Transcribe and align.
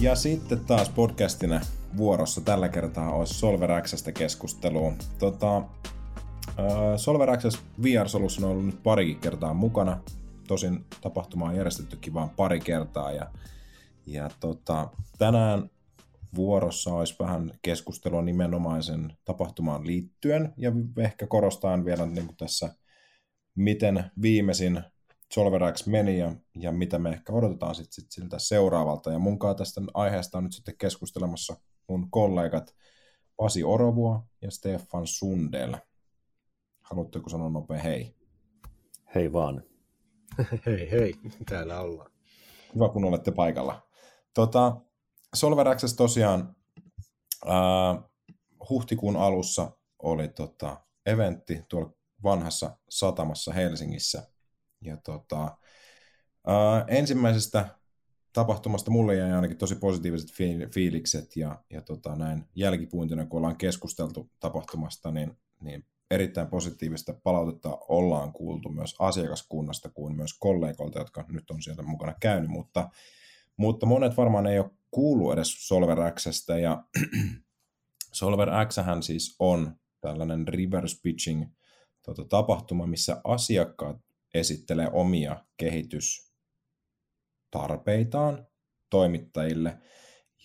Ja 0.00 0.14
sitten 0.14 0.60
taas 0.60 0.88
podcastina 0.88 1.60
vuorossa 1.96 2.40
tällä 2.40 2.68
kertaa 2.68 3.10
olisi 3.10 3.34
Solver 3.34 3.82
Xstä 3.82 4.12
keskustelua. 4.12 4.92
Tota, 5.18 5.56
äh, 5.56 5.64
Solver 6.96 7.30
Access 7.30 7.58
VR 7.82 8.08
Solution 8.08 8.44
on 8.44 8.50
ollut 8.50 8.66
nyt 8.66 8.82
parikin 8.82 9.16
kertaa 9.16 9.54
mukana. 9.54 10.00
Tosin 10.48 10.84
tapahtuma 11.00 11.44
on 11.48 11.56
järjestettykin 11.56 12.14
vain 12.14 12.30
pari 12.30 12.60
kertaa. 12.60 13.12
Ja, 13.12 13.30
ja 14.06 14.30
tota, 14.40 14.90
tänään 15.18 15.70
vuorossa 16.34 16.94
olisi 16.94 17.16
vähän 17.18 17.52
keskustelua 17.62 18.22
nimenomaisen 18.22 19.12
tapahtumaan 19.24 19.86
liittyen 19.86 20.54
ja 20.56 20.72
ehkä 20.96 21.26
korostaan 21.26 21.84
vielä 21.84 22.06
niin 22.06 22.26
kuin 22.26 22.36
tässä, 22.36 22.74
miten 23.54 24.04
viimeisin 24.22 24.82
SolverX 25.32 25.86
meni 25.86 26.18
ja, 26.18 26.34
ja 26.54 26.72
mitä 26.72 26.98
me 26.98 27.10
ehkä 27.10 27.32
odotetaan 27.32 27.74
sit, 27.74 27.92
sit 27.92 28.06
siltä 28.10 28.38
seuraavalta. 28.38 29.12
Ja 29.12 29.18
munkaan 29.18 29.56
tästä 29.56 29.80
aiheesta 29.94 30.38
on 30.38 30.44
nyt 30.44 30.52
sitten 30.52 30.76
keskustelemassa 30.78 31.56
mun 31.88 32.10
kollegat 32.10 32.74
Pasi 33.36 33.64
Orovua 33.64 34.26
ja 34.42 34.50
Stefan 34.50 35.06
Sundel. 35.06 35.76
Haluatteko 36.82 37.30
sanoa 37.30 37.50
nopea 37.50 37.78
hei? 37.78 38.14
Hei 39.14 39.32
vaan. 39.32 39.62
hei 40.66 40.90
hei, 40.90 41.14
täällä 41.48 41.80
ollaan. 41.80 42.10
Hyvä 42.74 42.88
kun 42.88 43.04
olette 43.04 43.30
paikalla. 43.30 43.86
Tota, 44.34 44.76
SolverX 45.34 45.94
tosiaan 45.96 46.56
ää, 47.46 48.02
huhtikuun 48.70 49.16
alussa 49.16 49.70
oli 50.02 50.28
tota, 50.28 50.80
eventti 51.06 51.62
tuolla 51.68 51.92
vanhassa 52.22 52.76
satamassa 52.88 53.52
Helsingissä– 53.52 54.26
ja 54.80 54.96
tota, 54.96 55.56
ää, 56.46 56.84
ensimmäisestä 56.88 57.78
tapahtumasta 58.32 58.90
mulle 58.90 59.14
jäi 59.14 59.32
ainakin 59.32 59.58
tosi 59.58 59.74
positiiviset 59.74 60.30
fiilikset 60.74 61.36
ja, 61.36 61.62
ja 61.70 61.82
tota, 61.82 62.16
näin 62.16 62.44
jälkipuintina, 62.54 63.26
kun 63.26 63.38
ollaan 63.38 63.56
keskusteltu 63.56 64.30
tapahtumasta, 64.40 65.10
niin, 65.10 65.38
niin 65.60 65.84
erittäin 66.10 66.48
positiivista 66.48 67.14
palautetta 67.22 67.78
ollaan 67.88 68.32
kuultu 68.32 68.68
myös 68.68 68.94
asiakaskunnasta 68.98 69.88
kuin 69.88 70.16
myös 70.16 70.38
kollegoilta, 70.38 70.98
jotka 70.98 71.24
nyt 71.28 71.50
on 71.50 71.62
sieltä 71.62 71.82
mukana 71.82 72.14
käynyt, 72.20 72.50
mutta, 72.50 72.90
mutta 73.56 73.86
monet 73.86 74.16
varmaan 74.16 74.46
ei 74.46 74.58
ole 74.58 74.70
kuullut 74.90 75.32
edes 75.32 75.68
Solver 75.68 75.98
Xstä 76.14 76.58
ja 76.58 76.84
Solver 78.12 78.48
X 78.68 78.76
siis 79.00 79.36
on 79.38 79.76
tällainen 80.00 80.48
reverse 80.48 80.96
pitching 81.02 81.44
tota, 82.02 82.24
tapahtuma, 82.24 82.86
missä 82.86 83.20
asiakkaat 83.24 83.96
esittelee 84.34 84.88
omia 84.92 85.44
kehitystarpeitaan 85.56 88.46
toimittajille. 88.90 89.78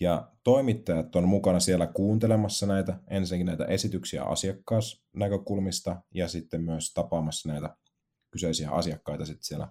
Ja 0.00 0.32
toimittajat 0.44 1.16
on 1.16 1.28
mukana 1.28 1.60
siellä 1.60 1.86
kuuntelemassa 1.86 2.66
näitä, 2.66 3.00
ensinnäkin 3.10 3.46
näitä 3.46 3.64
esityksiä 3.64 4.24
asiakkaasnäkökulmista 4.24 6.02
ja 6.14 6.28
sitten 6.28 6.62
myös 6.64 6.92
tapaamassa 6.94 7.48
näitä 7.48 7.76
kyseisiä 8.30 8.70
asiakkaita 8.70 9.26
sitten 9.26 9.44
siellä 9.44 9.68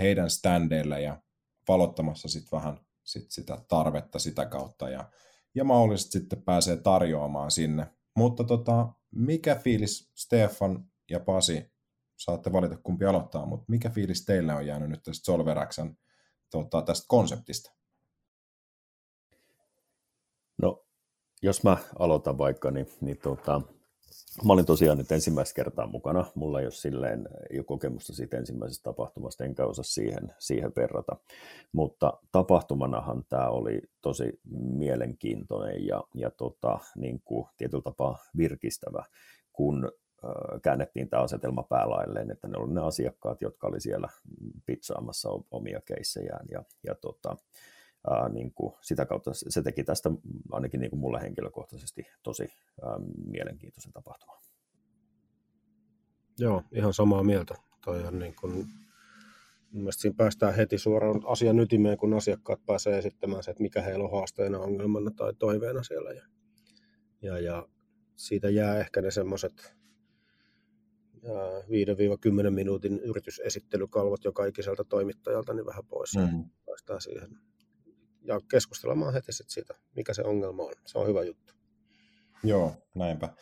heidän 0.00 0.30
standeilla 0.30 0.98
ja 0.98 1.22
valottamassa 1.68 2.28
sitten 2.28 2.56
vähän 2.56 2.80
sit 3.04 3.30
sitä 3.30 3.58
tarvetta 3.68 4.18
sitä 4.18 4.46
kautta 4.46 4.90
ja, 4.90 5.10
ja 5.54 5.64
mahdollisesti 5.64 6.18
sitten 6.18 6.42
pääsee 6.42 6.76
tarjoamaan 6.76 7.50
sinne. 7.50 7.86
Mutta 8.16 8.44
tota, 8.44 8.88
mikä 9.10 9.54
fiilis 9.54 10.10
Stefan 10.14 10.84
ja 11.10 11.20
Pasi 11.20 11.72
saatte 12.16 12.52
valita 12.52 12.76
kumpi 12.76 13.04
aloittaa, 13.04 13.46
mutta 13.46 13.64
mikä 13.68 13.90
fiilis 13.90 14.24
teille 14.24 14.54
on 14.54 14.66
jäänyt 14.66 14.90
nyt 14.90 15.02
tästä 15.02 15.24
Solveraxan 15.24 15.96
tota, 16.50 16.82
tästä 16.82 17.04
konseptista? 17.08 17.70
No, 20.62 20.86
jos 21.44 21.62
mä 21.64 21.76
aloitan 21.98 22.38
vaikka, 22.38 22.70
niin, 22.70 22.88
niin 23.00 23.18
tota, 23.18 23.60
mä 24.44 24.52
olin 24.52 24.66
tosiaan 24.66 24.98
nyt 24.98 25.12
ensimmäistä 25.12 25.54
kertaa 25.54 25.86
mukana. 25.86 26.24
Mulla 26.34 26.60
ei 26.60 26.66
ole 26.66 26.72
silleen 26.72 27.28
ei 27.50 27.58
ole 27.58 27.64
kokemusta 27.64 28.12
siitä 28.12 28.36
ensimmäisestä 28.36 28.84
tapahtumasta, 28.84 29.44
enkä 29.44 29.66
osaa 29.66 29.84
siihen, 29.84 30.34
siihen 30.38 30.72
verrata. 30.76 31.16
Mutta 31.72 32.18
tapahtumanahan 32.32 33.24
tämä 33.28 33.48
oli 33.48 33.82
tosi 34.00 34.40
mielenkiintoinen 34.54 35.86
ja, 35.86 36.04
ja 36.14 36.30
tota, 36.30 36.78
niin 36.96 37.20
kuin 37.24 37.46
tietyllä 37.56 37.82
tapaa 37.82 38.18
virkistävä, 38.36 39.04
kun 39.52 39.92
käännettiin 40.62 41.08
tämä 41.08 41.22
asetelma 41.22 41.62
päälailleen, 41.62 42.30
että 42.30 42.48
ne 42.48 42.58
oli 42.58 42.74
ne 42.74 42.80
asiakkaat, 42.80 43.42
jotka 43.42 43.66
oli 43.66 43.80
siellä 43.80 44.08
pitsaamassa 44.66 45.28
omia 45.50 45.80
keissejään 45.80 46.46
ja, 46.50 46.62
ja 46.86 46.94
tota, 46.94 47.36
ää, 48.10 48.28
niin 48.28 48.52
kuin 48.52 48.74
sitä 48.80 49.06
kautta 49.06 49.30
se 49.34 49.62
teki 49.62 49.84
tästä 49.84 50.10
ainakin 50.52 50.80
niin 50.80 50.90
kuin 50.90 51.00
mulle 51.00 51.20
henkilökohtaisesti 51.20 52.06
tosi 52.22 52.48
ää, 52.82 52.98
mielenkiintoisen 53.26 53.92
tapahtuman. 53.92 54.38
Joo, 56.38 56.62
ihan 56.72 56.94
samaa 56.94 57.22
mieltä. 57.22 57.54
Toi 57.84 58.06
on 58.06 58.18
niin 58.18 58.34
kuin, 58.40 58.66
Mielestäni 59.74 60.02
siinä 60.02 60.16
päästään 60.16 60.54
heti 60.54 60.78
suoraan 60.78 61.22
asian 61.26 61.60
ytimeen, 61.60 61.98
kun 61.98 62.14
asiakkaat 62.14 62.66
pääsee 62.66 62.98
esittämään 62.98 63.42
se, 63.42 63.50
että 63.50 63.62
mikä 63.62 63.82
heillä 63.82 64.04
on 64.04 64.10
haasteena, 64.10 64.58
ongelmana 64.58 65.10
tai 65.16 65.34
toiveena 65.38 65.82
siellä. 65.82 66.12
Ja, 66.12 66.24
ja, 67.22 67.38
ja 67.38 67.68
siitä 68.16 68.50
jää 68.50 68.78
ehkä 68.78 69.02
ne 69.02 69.10
semmoiset 69.10 69.74
5-10 72.48 72.50
minuutin 72.50 73.00
yritysesittelykalvot 73.00 74.24
joka 74.24 74.44
ikiseltä 74.44 74.84
toimittajalta 74.84 75.54
niin 75.54 75.66
vähän 75.66 75.86
pois 75.86 76.16
mm. 76.16 76.44
päästään 76.66 77.00
siihen. 77.00 77.38
Ja 78.24 78.40
keskustelemaan 78.50 79.12
heti 79.12 79.32
sit 79.32 79.50
siitä, 79.50 79.74
mikä 79.96 80.14
se 80.14 80.22
ongelma 80.22 80.62
on. 80.62 80.72
Se 80.86 80.98
on 80.98 81.06
hyvä 81.06 81.22
juttu. 81.22 81.54
Joo, 82.44 82.74
näinpä. 82.94 83.34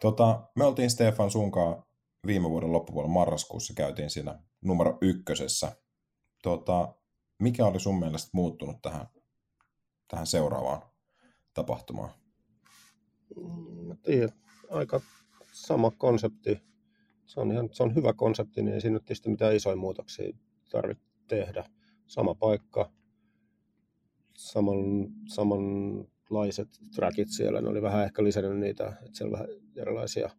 Tota, 0.00 0.48
me 0.56 0.64
oltiin 0.64 0.90
Stefan 0.90 1.30
sunkaan 1.30 1.82
viime 2.26 2.50
vuoden 2.50 2.72
loppupuolella 2.72 3.14
marraskuussa, 3.14 3.74
käytiin 3.74 4.10
siinä 4.10 4.42
numero 4.64 4.98
ykkösessä. 5.00 5.76
Tota, 6.42 6.94
mikä 7.38 7.66
oli 7.66 7.80
sun 7.80 7.98
mielestä 7.98 8.30
muuttunut 8.32 8.76
tähän, 8.82 9.06
tähän 10.08 10.26
seuraavaan 10.26 10.82
tapahtumaan? 11.54 12.10
Mm, 13.36 13.86
mä 13.86 13.94
tiedän, 14.02 14.32
aika 14.70 15.00
sama 15.52 15.90
konsepti 15.90 16.66
se 17.26 17.40
on, 17.40 17.52
ihan, 17.52 17.68
se 17.72 17.82
on 17.82 17.94
hyvä 17.94 18.12
konsepti, 18.12 18.62
niin 18.62 18.74
ei 18.74 18.80
siinä 18.80 18.94
nyt 19.08 19.26
mitään 19.26 19.56
isoja 19.56 19.76
muutoksia 19.76 20.36
tarvitse 20.70 21.04
tehdä. 21.28 21.64
Sama 22.06 22.34
paikka, 22.34 22.92
saman, 24.36 24.76
samanlaiset 25.26 26.68
trackit 26.94 27.28
siellä, 27.30 27.60
ne 27.60 27.68
oli 27.68 27.82
vähän 27.82 28.04
ehkä 28.04 28.24
lisännyt 28.24 28.58
niitä, 28.58 28.86
että 28.88 29.18
siellä 29.18 29.32
vähän 29.32 29.48
erilaisia 29.76 30.30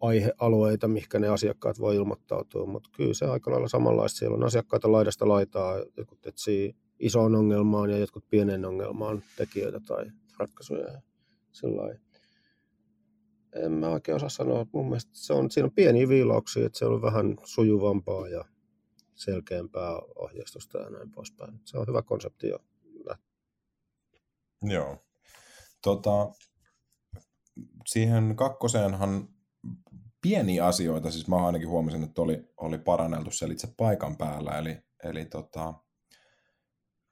aihealueita, 0.00 0.88
mihinkä 0.88 1.18
ne 1.18 1.28
asiakkaat 1.28 1.80
voi 1.80 1.96
ilmoittautua, 1.96 2.66
mutta 2.66 2.90
kyllä 2.96 3.14
se 3.14 3.26
aika 3.26 3.50
lailla 3.50 3.68
samanlaista. 3.68 4.18
Siellä 4.18 4.34
on 4.34 4.44
asiakkaita 4.44 4.92
laidasta 4.92 5.28
laitaa, 5.28 5.78
jotkut 5.96 6.26
etsii 6.26 6.76
isoon 6.98 7.34
ongelmaan 7.34 7.90
ja 7.90 7.98
jotkut 7.98 8.24
pienen 8.30 8.64
ongelmaan 8.64 9.22
tekijöitä 9.36 9.80
tai 9.86 10.06
ratkaisuja. 10.38 11.00
Sillä 11.52 11.94
en 13.52 13.72
mä 13.72 13.88
oikein 13.88 14.16
osaa 14.16 14.28
sanoa. 14.28 14.66
Mun 14.72 14.86
mielestä 14.86 15.10
se 15.14 15.32
on, 15.32 15.50
siinä 15.50 15.64
on 15.64 15.74
pieniä 15.74 16.08
viilauksia, 16.08 16.66
että 16.66 16.78
se 16.78 16.86
on 16.86 17.02
vähän 17.02 17.36
sujuvampaa 17.44 18.28
ja 18.28 18.44
selkeämpää 19.14 19.98
ohjeistusta 20.16 20.78
ja 20.78 20.90
näin 20.90 21.10
poispäin. 21.10 21.60
Se 21.64 21.78
on 21.78 21.86
hyvä 21.86 22.02
konsepti 22.02 22.48
jo. 22.48 22.58
Joo. 24.62 24.96
Tota, 25.82 26.30
siihen 27.86 28.36
kakkoseenhan 28.36 29.28
pieniä 30.22 30.66
asioita, 30.66 31.10
siis 31.10 31.28
mä 31.28 31.46
ainakin 31.46 31.68
huomasin, 31.68 32.04
että 32.04 32.22
oli, 32.22 32.52
oli 32.56 32.78
paranneltu 32.78 33.30
siellä 33.30 33.52
itse 33.52 33.68
paikan 33.76 34.16
päällä, 34.16 34.58
eli, 34.58 34.78
eli 35.04 35.24
tota, 35.24 35.74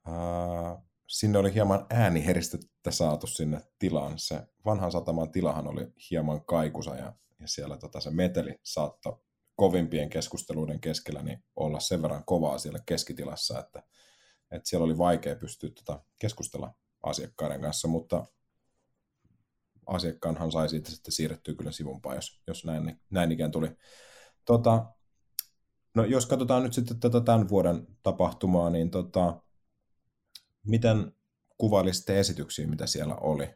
ää, 0.07 0.83
sinne 1.09 1.39
oli 1.39 1.55
hieman 1.55 1.87
ääniheristettä 1.91 2.91
saatu 2.91 3.27
sinne 3.27 3.61
tilaan. 3.79 4.19
Se 4.19 4.47
vanhan 4.65 4.93
sataman 4.93 5.31
tilahan 5.31 5.67
oli 5.67 5.87
hieman 6.11 6.45
kaikusa 6.45 6.97
ja, 6.97 7.13
ja 7.41 7.49
siellä 7.49 7.77
tota, 7.77 8.01
se 8.01 8.11
meteli 8.11 8.55
saattoi 8.63 9.21
kovimpien 9.57 10.11
keskusteluiden 10.11 10.81
keskellä 10.81 11.23
niin 11.23 11.45
olla 11.57 11.81
sen 11.81 12.03
verran 12.03 12.25
kovaa 12.25 12.59
siellä 12.59 12.79
keskitilassa, 12.87 13.59
että, 13.59 13.83
että 14.51 14.69
siellä 14.69 14.85
oli 14.85 14.99
vaikea 14.99 15.37
pystyä 15.37 15.71
tota, 15.71 16.05
keskustella 16.21 16.75
asiakkaiden 17.03 17.61
kanssa, 17.61 17.89
mutta 17.89 18.27
asiakkaanhan 19.87 20.53
sai 20.53 20.69
siitä 20.69 20.91
sitten 20.91 21.13
siirrettyä 21.13 21.55
kyllä 21.55 21.73
sivumpaan, 21.73 22.17
jos, 22.17 22.43
jos 22.47 22.65
näin, 22.65 23.01
näin 23.11 23.33
ikään 23.33 23.51
tuli. 23.51 23.69
Tota, 24.45 24.87
No 25.99 26.05
jos 26.05 26.27
katsotaan 26.27 26.63
nyt 26.63 26.73
sitten 26.73 27.01
tätä 27.01 27.21
tämän 27.21 27.49
vuoden 27.49 27.87
tapahtumaa, 28.03 28.71
niin 28.71 28.91
tota, 28.91 29.43
miten 30.67 31.13
kuvailisitte 31.59 32.21
esityksiä, 32.21 32.67
mitä 32.67 32.87
siellä 32.87 33.17
oli? 33.17 33.49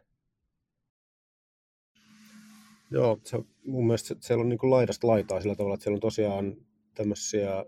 Joo, 2.91 3.21
se, 3.25 3.39
mun 3.67 3.87
mielestä 3.87 4.15
siellä 4.21 4.43
on 4.43 4.49
niin 4.49 4.59
kuin 4.59 4.71
laidasta 4.71 5.07
laitaa 5.07 5.41
sillä 5.41 5.55
tavalla, 5.55 5.75
että 5.75 5.85
siellä 5.85 5.97
on 5.97 6.01
tosiaan 6.01 6.57
tämmöisiä, 6.95 7.65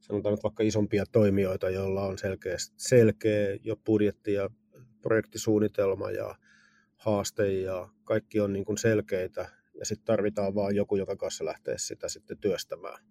sanotaan 0.00 0.32
nyt 0.32 0.42
vaikka 0.42 0.62
isompia 0.62 1.04
toimijoita, 1.12 1.70
joilla 1.70 2.06
on 2.06 2.18
selkeä, 2.18 2.56
selkeä 2.76 3.58
jo 3.64 3.76
budjetti 3.76 4.32
ja 4.32 4.50
projektisuunnitelma 5.06 6.10
ja 6.10 6.34
haaste 6.96 7.52
ja 7.52 7.88
kaikki 8.04 8.40
on 8.40 8.52
niin 8.52 8.64
kuin 8.64 8.78
selkeitä 8.78 9.48
ja 9.78 9.84
sitten 9.84 10.06
tarvitaan 10.06 10.54
vaan 10.54 10.74
joku, 10.76 10.96
joka 10.96 11.16
kanssa 11.16 11.44
lähtee 11.44 11.78
sitä 11.78 12.08
sitten 12.08 12.38
työstämään. 12.38 13.04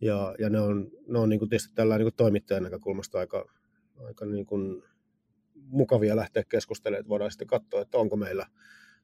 Ja, 0.00 0.34
ja 0.38 0.50
ne 0.50 0.60
on, 0.60 0.90
ne 1.08 1.18
on 1.18 1.28
niin 1.28 1.38
kuin 1.38 1.48
tietysti 1.48 1.74
tällä 1.74 1.98
niin 1.98 2.04
kuin 2.04 2.14
toimittajan 2.16 2.62
näkökulmasta 2.62 3.18
aika, 3.18 3.44
aika 4.06 4.26
niin 4.26 4.46
kuin 4.46 4.82
mukavia 5.54 6.16
lähteä 6.16 6.44
keskustelemaan, 6.48 7.00
että 7.00 7.08
voidaan 7.08 7.30
sitten 7.30 7.48
katsoa, 7.48 7.80
että 7.82 7.98
onko 7.98 8.16
meillä 8.16 8.46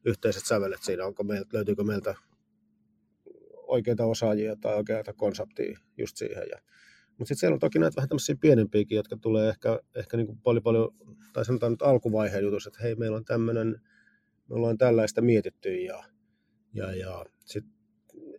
yhteiset 0.05 0.45
sävelet 0.45 0.83
siinä, 0.83 1.05
onko 1.05 1.23
meiltä, 1.23 1.49
löytyykö 1.53 1.83
meiltä 1.83 2.15
oikeita 3.53 4.05
osaajia 4.05 4.55
tai 4.55 4.75
oikeita 4.75 5.13
konseptia 5.13 5.79
just 5.97 6.17
siihen. 6.17 6.43
Ja, 6.51 6.61
mutta 7.21 7.27
sitten 7.27 7.39
siellä 7.39 7.53
on 7.53 7.59
toki 7.59 7.79
näitä 7.79 7.95
vähän 7.95 8.09
tämmöisiä 8.09 8.35
pienempiäkin, 8.41 8.95
jotka 8.95 9.17
tulee 9.17 9.49
ehkä, 9.49 9.79
ehkä 9.95 10.17
niin 10.17 10.27
kuin 10.27 10.37
paljon, 10.37 10.63
paljon, 10.63 10.91
tai 11.33 11.45
sanotaan 11.45 11.71
nyt 11.71 11.81
alkuvaiheen 11.81 12.43
jutus, 12.43 12.67
että 12.67 12.79
hei, 12.83 12.95
meillä 12.95 13.17
on 13.17 13.25
tämmöinen, 13.25 13.81
me 14.49 14.55
ollaan 14.55 14.77
tällaista 14.77 15.21
mietitty 15.21 15.75
ja, 15.75 16.03
ja, 16.73 16.95
ja 16.95 17.25
sit, 17.45 17.65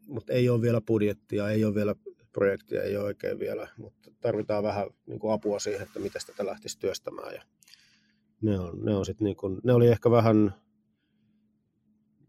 mutta 0.06 0.32
ei 0.32 0.48
ole 0.48 0.62
vielä 0.62 0.80
budjettia, 0.80 1.50
ei 1.50 1.64
ole 1.64 1.74
vielä 1.74 1.94
projektia, 2.32 2.82
ei 2.82 2.96
ole 2.96 3.04
oikein 3.04 3.38
vielä, 3.38 3.68
mutta 3.76 4.10
tarvitaan 4.20 4.62
vähän 4.62 4.86
niin 5.06 5.18
kuin 5.18 5.32
apua 5.32 5.58
siihen, 5.58 5.82
että 5.82 6.00
miten 6.00 6.22
tätä 6.26 6.46
lähtisi 6.46 6.78
työstämään. 6.78 7.34
Ja 7.34 7.42
ne, 8.42 8.58
on, 8.58 8.84
ne, 8.84 8.94
on 8.94 9.06
sit 9.06 9.20
niin 9.20 9.36
kuin, 9.36 9.60
ne 9.64 9.72
oli 9.72 9.88
ehkä 9.88 10.10
vähän 10.10 10.54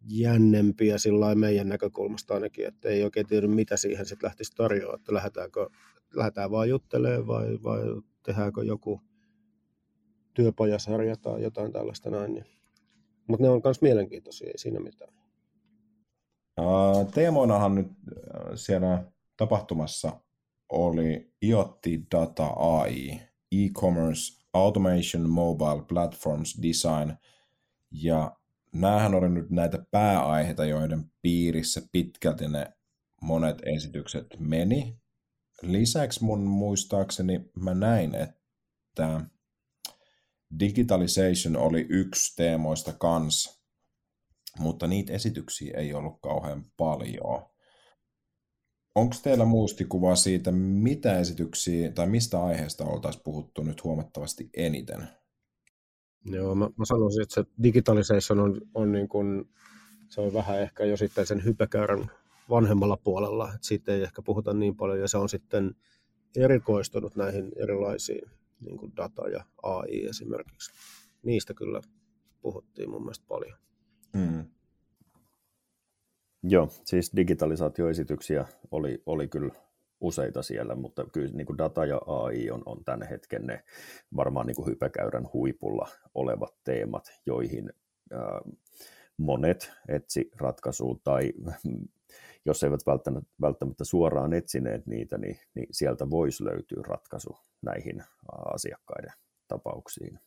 jännempiä 0.07 0.97
sillä 0.97 1.35
meidän 1.35 1.69
näkökulmasta 1.69 2.33
ainakin, 2.33 2.67
että 2.67 2.89
ei 2.89 3.03
oikein 3.03 3.27
tiedä 3.27 3.47
mitä 3.47 3.77
siihen 3.77 4.05
sitten 4.05 4.27
lähtisi 4.27 4.55
tarjoamaan, 4.55 4.99
että 4.99 5.13
lähdetäänkö, 5.13 5.69
lähdetään 6.15 6.51
vaan 6.51 6.69
juttelemaan 6.69 7.27
vai, 7.27 7.59
vai 7.63 7.81
tehdäänkö 8.23 8.63
joku 8.63 9.01
työpajasarja 10.33 11.15
tai 11.15 11.43
jotain 11.43 11.71
tällaista 11.71 12.09
näin. 12.09 12.33
Niin. 12.33 12.45
Mutta 13.27 13.43
ne 13.43 13.49
on 13.49 13.61
myös 13.63 13.81
mielenkiintoisia, 13.81 14.47
ei 14.47 14.57
siinä 14.57 14.79
mitään. 14.79 15.13
Teemoinahan 17.13 17.75
nyt 17.75 17.87
siellä 18.55 19.03
tapahtumassa 19.37 20.19
oli 20.69 21.33
IoT 21.41 21.79
Data 22.11 22.47
AI, 22.47 23.19
e-commerce, 23.51 24.43
automation, 24.53 25.29
mobile 25.29 25.83
platforms 25.87 26.59
design 26.61 27.13
ja 27.91 28.37
näähän 28.73 29.15
oli 29.15 29.29
nyt 29.29 29.49
näitä 29.49 29.85
pääaiheita, 29.91 30.65
joiden 30.65 31.11
piirissä 31.21 31.81
pitkälti 31.91 32.47
ne 32.47 32.73
monet 33.21 33.57
esitykset 33.65 34.27
meni. 34.39 34.97
Lisäksi 35.61 36.23
mun 36.23 36.39
muistaakseni 36.39 37.51
mä 37.55 37.73
näin, 37.73 38.15
että 38.15 39.21
digitalization 40.59 41.57
oli 41.57 41.85
yksi 41.89 42.35
teemoista 42.35 42.93
kans, 42.93 43.63
mutta 44.59 44.87
niitä 44.87 45.13
esityksiä 45.13 45.77
ei 45.77 45.93
ollut 45.93 46.21
kauhean 46.21 46.65
paljon. 46.77 47.53
Onko 48.95 49.15
teillä 49.23 49.45
muistikuva 49.45 50.15
siitä, 50.15 50.51
mitä 50.51 51.19
esityksiä 51.19 51.91
tai 51.91 52.07
mistä 52.07 52.43
aiheesta 52.43 52.85
oltaisiin 52.85 53.23
puhuttu 53.23 53.63
nyt 53.63 53.83
huomattavasti 53.83 54.49
eniten? 54.57 55.07
Joo, 56.25 56.55
mä, 56.55 56.69
mä 56.77 56.85
sanoisin, 56.85 57.21
että 57.21 57.35
se 57.35 57.45
digitalization 57.63 58.39
on, 58.39 58.61
on 58.73 58.91
niin 58.91 59.07
kuin, 59.07 59.49
se 60.09 60.21
on 60.21 60.33
vähän 60.33 60.61
ehkä 60.61 60.85
jo 60.85 60.97
sitten 60.97 61.25
sen 61.25 61.43
hypekäyrän 61.43 62.11
vanhemmalla 62.49 62.97
puolella, 62.97 63.53
että 63.53 63.67
siitä 63.67 63.93
ei 63.93 64.03
ehkä 64.03 64.21
puhuta 64.21 64.53
niin 64.53 64.75
paljon, 64.75 64.99
ja 64.99 65.07
se 65.07 65.17
on 65.17 65.29
sitten 65.29 65.75
erikoistunut 66.37 67.15
näihin 67.15 67.51
erilaisiin 67.55 68.31
niin 68.59 68.77
kuin 68.77 68.95
data 68.95 69.29
ja 69.29 69.43
AI 69.63 70.05
esimerkiksi. 70.05 70.71
Niistä 71.23 71.53
kyllä 71.53 71.81
puhuttiin 72.41 72.89
mun 72.89 73.01
mielestä 73.01 73.25
paljon. 73.27 73.57
Mm. 74.13 74.45
Joo, 76.43 76.69
siis 76.85 77.11
digitalisaatioesityksiä 77.15 78.45
oli, 78.71 79.01
oli 79.05 79.27
kyllä 79.27 79.53
useita 80.03 80.43
siellä, 80.43 80.75
mutta 80.75 81.05
kyllä 81.13 81.33
niin 81.33 81.47
kuin 81.47 81.57
data 81.57 81.85
ja 81.85 82.01
AI 82.07 82.51
on, 82.51 82.63
on 82.65 82.83
tämän 82.85 83.07
hetken 83.09 83.45
ne 83.45 83.63
varmaan 84.15 84.47
niin 84.47 84.55
kuin 84.55 84.67
hypäkäyrän 84.67 85.29
huipulla 85.33 85.87
olevat 86.13 86.53
teemat, 86.63 87.11
joihin 87.25 87.73
ää, 88.11 88.41
monet 89.17 89.71
etsi 89.87 90.31
ratkaisua 90.35 90.99
tai 91.03 91.33
jos 92.45 92.63
eivät 92.63 92.85
välttämättä, 92.85 93.29
välttämättä 93.41 93.83
suoraan 93.83 94.33
etsineet 94.33 94.87
niitä, 94.87 95.17
niin, 95.17 95.39
niin 95.55 95.67
sieltä 95.71 96.09
voisi 96.09 96.43
löytyä 96.43 96.83
ratkaisu 96.87 97.37
näihin 97.61 98.03
asiakkaiden 98.53 99.11
tapauksiin. 99.47 100.19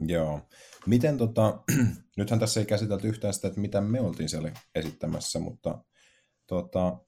Joo. 0.00 0.40
Miten 0.86 1.18
tota, 1.18 1.58
nythän 2.16 2.40
tässä 2.40 2.60
ei 2.60 2.66
käsitelty 2.66 3.08
yhtään 3.08 3.34
sitä, 3.34 3.48
että 3.48 3.60
mitä 3.60 3.80
me 3.80 4.00
oltiin 4.00 4.28
siellä 4.28 4.52
esittämässä, 4.74 5.38
mutta 5.38 5.84
tota, 6.46 6.98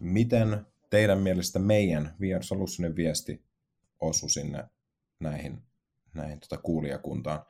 miten 0.00 0.66
teidän 0.94 1.20
mielestä 1.20 1.58
meidän 1.58 2.14
VR 2.20 2.42
Solutionin 2.42 2.96
viesti 2.96 3.44
osui 4.00 4.30
sinne 4.30 4.64
näihin, 5.20 5.62
näihin 6.14 6.40
tota 6.40 6.58
kuulijakuntaan? 6.58 7.44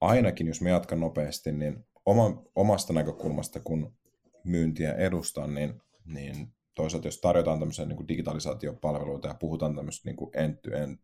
Ainakin, 0.00 0.46
jos 0.46 0.60
me 0.60 0.70
jatkan 0.70 1.00
nopeasti, 1.00 1.52
niin 1.52 1.86
oma, 2.06 2.42
omasta 2.54 2.92
näkökulmasta, 2.92 3.60
kun 3.60 3.96
myyntiä 4.44 4.94
edustan, 4.94 5.54
niin, 5.54 5.82
niin 6.04 6.54
toisaalta 6.74 7.08
jos 7.08 7.20
tarjotaan 7.20 7.58
tämmöisiä 7.58 7.84
niin 7.84 8.08
digitalisaatiopalveluita 8.08 9.28
ja 9.28 9.34
puhutaan 9.34 9.76
tämmöistä 9.76 10.10
niin 10.10 10.16
end-to-end 10.34 10.98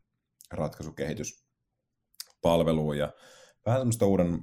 ratkaisukehityspalvelua 0.51 2.95
ja 2.95 3.13
vähän 3.67 3.81
semmoista 3.81 4.07
uuden 4.07 4.39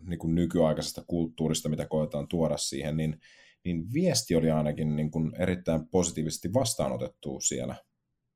niin 0.00 0.18
kuin 0.18 0.34
nykyaikaisesta 0.34 1.04
kulttuurista, 1.06 1.68
mitä 1.68 1.86
koetaan 1.86 2.28
tuoda 2.28 2.56
siihen, 2.56 2.96
niin 2.96 3.20
niin 3.64 3.92
viesti 3.92 4.34
oli 4.34 4.50
ainakin 4.50 4.96
niin 4.96 5.10
kuin 5.10 5.32
erittäin 5.38 5.88
positiivisesti 5.88 6.52
vastaanotettu 6.52 7.40
siellä, 7.40 7.76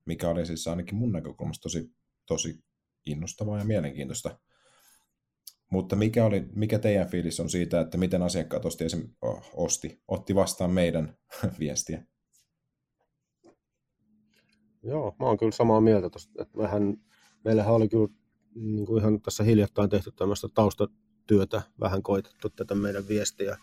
mikä 0.06 0.28
oli 0.28 0.46
siis 0.46 0.66
ainakin 0.66 0.96
mun 0.96 1.12
näkökulmasta 1.12 1.62
tosi, 1.62 1.90
tosi 2.26 2.64
innostavaa 3.06 3.58
ja 3.58 3.64
mielenkiintoista. 3.64 4.38
Mutta 5.70 5.96
mikä, 5.96 6.24
oli, 6.24 6.44
mikä 6.54 6.78
teidän 6.78 7.08
fiilis 7.08 7.40
on 7.40 7.50
siitä, 7.50 7.80
että 7.80 7.98
miten 7.98 8.22
asiakkaat 8.22 8.64
osti, 8.64 8.84
esim, 8.84 9.08
osti, 9.52 10.02
otti 10.08 10.34
vastaan 10.34 10.70
meidän 10.70 11.16
viestiä? 11.60 12.06
Joo, 14.82 15.16
mä 15.18 15.26
oon 15.26 15.38
kyllä 15.38 15.52
samaa 15.52 15.80
mieltä 15.80 16.10
tosta. 16.10 16.42
Että 16.42 16.58
mehän, 16.58 16.96
meillähän 17.44 17.74
oli 17.74 17.88
kyllä 17.88 18.08
niin 18.54 18.86
kuin 18.86 19.00
ihan 19.00 19.22
tässä 19.22 19.44
hiljattain 19.44 19.90
tehty 19.90 20.12
tämmöistä 20.12 20.48
taustatyötä, 20.54 21.62
vähän 21.80 22.02
koitettu 22.02 22.50
tätä 22.50 22.74
meidän 22.74 23.08
viestiä 23.08 23.58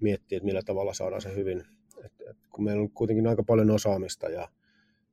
miettiä, 0.00 0.36
että 0.36 0.46
millä 0.46 0.62
tavalla 0.62 0.94
saadaan 0.94 1.22
se 1.22 1.34
hyvin. 1.34 1.64
Et, 2.04 2.12
et 2.30 2.36
kun 2.50 2.64
meillä 2.64 2.82
on 2.82 2.90
kuitenkin 2.90 3.26
aika 3.26 3.42
paljon 3.42 3.70
osaamista 3.70 4.28
ja 4.28 4.48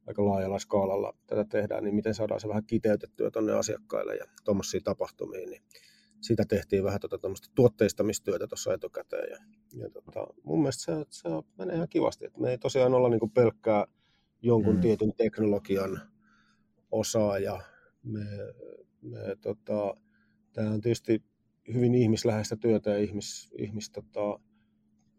aika 0.08 0.26
laajalla 0.26 0.60
skaalalla 0.60 1.14
tätä 1.28 1.46
tehdään, 1.50 1.84
niin 1.84 1.96
miten 1.96 2.14
saadaan 2.14 2.40
se 2.40 2.48
vähän 2.48 2.66
kiteytettyä 2.66 3.32
tuonne 3.32 3.54
asiakkaille 3.54 4.16
ja 4.16 4.26
tuommoisiin 4.44 4.84
tapahtumiin, 4.84 5.50
niin 5.50 5.62
sitä 6.22 6.44
tehtiin 6.48 6.84
vähän 6.84 7.00
tuota 7.00 7.20
tuotteistamistyötä 7.56 8.48
tuossa 8.48 8.74
etukäteen. 8.74 9.32
Ja, 9.32 9.38
ja 9.84 9.90
tota, 9.90 10.28
mun 10.44 10.60
mielestä 10.60 10.84
se, 10.84 11.06
se 11.10 11.30
menee 11.58 11.76
ihan 11.76 11.90
kivasti. 11.90 12.26
Et 12.26 12.38
me 12.38 12.52
ei 12.52 12.58
tosiaan 12.58 12.94
olla 12.94 13.10
niinku 13.10 13.28
pelkkää 13.28 13.86
jonkun 14.42 14.76
mm. 14.76 14.82
tietyn 14.82 15.14
teknologian 15.18 16.02
osaaja. 16.92 17.62
Me, 18.04 18.26
me, 19.02 19.20
tota, 19.42 19.98
tämä 20.54 20.72
on 20.72 20.82
tietysti 20.82 21.24
hyvin 21.74 21.96
ihmisläheistä 21.96 22.56
työtä 22.56 22.90
ja 22.90 22.98
ihmis, 22.98 23.50
ihmis 23.58 23.90
tota, 23.90 24.40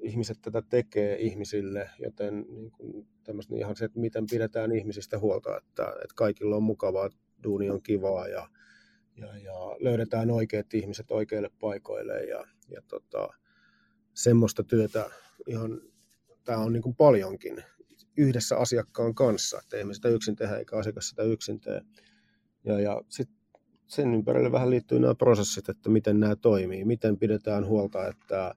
ihmiset 0.06 0.38
tätä 0.42 0.62
tekee 0.62 1.16
ihmisille, 1.16 1.90
joten 1.98 2.44
niin 2.48 2.70
kuin 2.70 3.06
niin 3.48 3.58
ihan 3.58 3.76
se, 3.76 3.84
että 3.84 4.00
miten 4.00 4.26
pidetään 4.30 4.72
ihmisistä 4.72 5.18
huolta, 5.18 5.56
että, 5.56 5.88
että 5.88 6.14
kaikilla 6.14 6.56
on 6.56 6.62
mukavaa, 6.62 7.10
duuni 7.44 7.70
on 7.70 7.82
kivaa 7.82 8.28
ja, 8.28 8.48
ja, 9.16 9.36
ja 9.36 9.54
löydetään 9.80 10.30
oikeat 10.30 10.74
ihmiset 10.74 11.10
oikeille 11.10 11.50
paikoille 11.60 12.24
ja, 12.24 12.44
ja 12.68 12.82
tota, 12.88 13.28
semmoista 14.14 14.64
työtä 14.64 15.10
ihan, 15.46 15.80
tämä 16.44 16.58
on 16.58 16.72
niin 16.72 16.82
kuin 16.82 16.96
paljonkin 16.96 17.64
yhdessä 18.16 18.56
asiakkaan 18.56 19.14
kanssa, 19.14 19.58
että 19.62 19.76
emme 19.76 19.94
sitä 19.94 20.08
yksin 20.08 20.36
tehdä 20.36 20.56
eikä 20.56 20.76
asiakas 20.76 21.08
sitä 21.08 21.22
yksin 21.22 21.60
tee. 21.60 21.80
Ja, 22.64 22.80
ja 22.80 23.02
sitten 23.08 23.36
sen 23.86 24.14
ympärille 24.14 24.52
vähän 24.52 24.70
liittyy 24.70 25.00
nämä 25.00 25.14
prosessit, 25.14 25.68
että 25.68 25.90
miten 25.90 26.20
nämä 26.20 26.36
toimii, 26.36 26.84
miten 26.84 27.18
pidetään 27.18 27.66
huolta, 27.66 28.08
että 28.08 28.54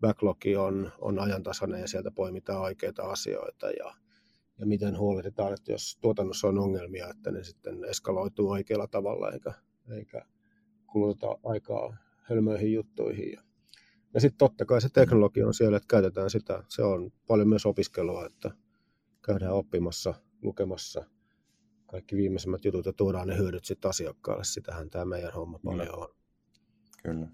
backlogi 0.00 0.56
on, 0.56 0.92
on 1.00 1.18
ajantasainen 1.18 1.80
ja 1.80 1.88
sieltä 1.88 2.10
poimitaan 2.10 2.60
oikeita 2.60 3.02
asioita 3.02 3.70
ja, 3.70 3.94
ja 4.58 4.66
miten 4.66 4.98
huolehditaan, 4.98 5.52
että 5.52 5.72
jos 5.72 5.98
tuotannossa 6.00 6.48
on 6.48 6.58
ongelmia, 6.58 7.08
että 7.08 7.30
ne 7.30 7.44
sitten 7.44 7.84
eskaloituu 7.84 8.50
oikealla 8.50 8.86
tavalla 8.86 9.30
eikä, 9.30 9.52
eikä 9.90 10.22
kuluteta 10.86 11.38
aikaa 11.44 11.96
hölmöihin 12.18 12.72
juttuihin. 12.72 13.32
Ja, 13.32 13.42
ja 14.14 14.20
sitten 14.20 14.38
totta 14.38 14.64
kai 14.64 14.80
se 14.80 14.88
teknologia 14.88 15.46
on 15.46 15.54
siellä, 15.54 15.76
että 15.76 15.86
käytetään 15.86 16.30
sitä. 16.30 16.64
Se 16.68 16.82
on 16.82 17.12
paljon 17.26 17.48
myös 17.48 17.66
opiskelua, 17.66 18.26
että 18.26 18.50
käydään 19.22 19.52
oppimassa, 19.52 20.14
lukemassa 20.42 21.04
kaikki 21.86 22.16
viimeisimmät 22.16 22.64
jutut 22.64 22.86
ja 22.86 22.92
tuodaan 22.92 23.28
ne 23.28 23.38
hyödyt 23.38 23.64
sitten 23.64 23.88
asiakkaalle. 23.88 24.44
Sitähän 24.44 24.90
tämä 24.90 25.04
meidän 25.04 25.32
homma 25.32 25.58
paljon 25.64 25.98
on. 25.98 26.08
Kyllä. 27.02 27.28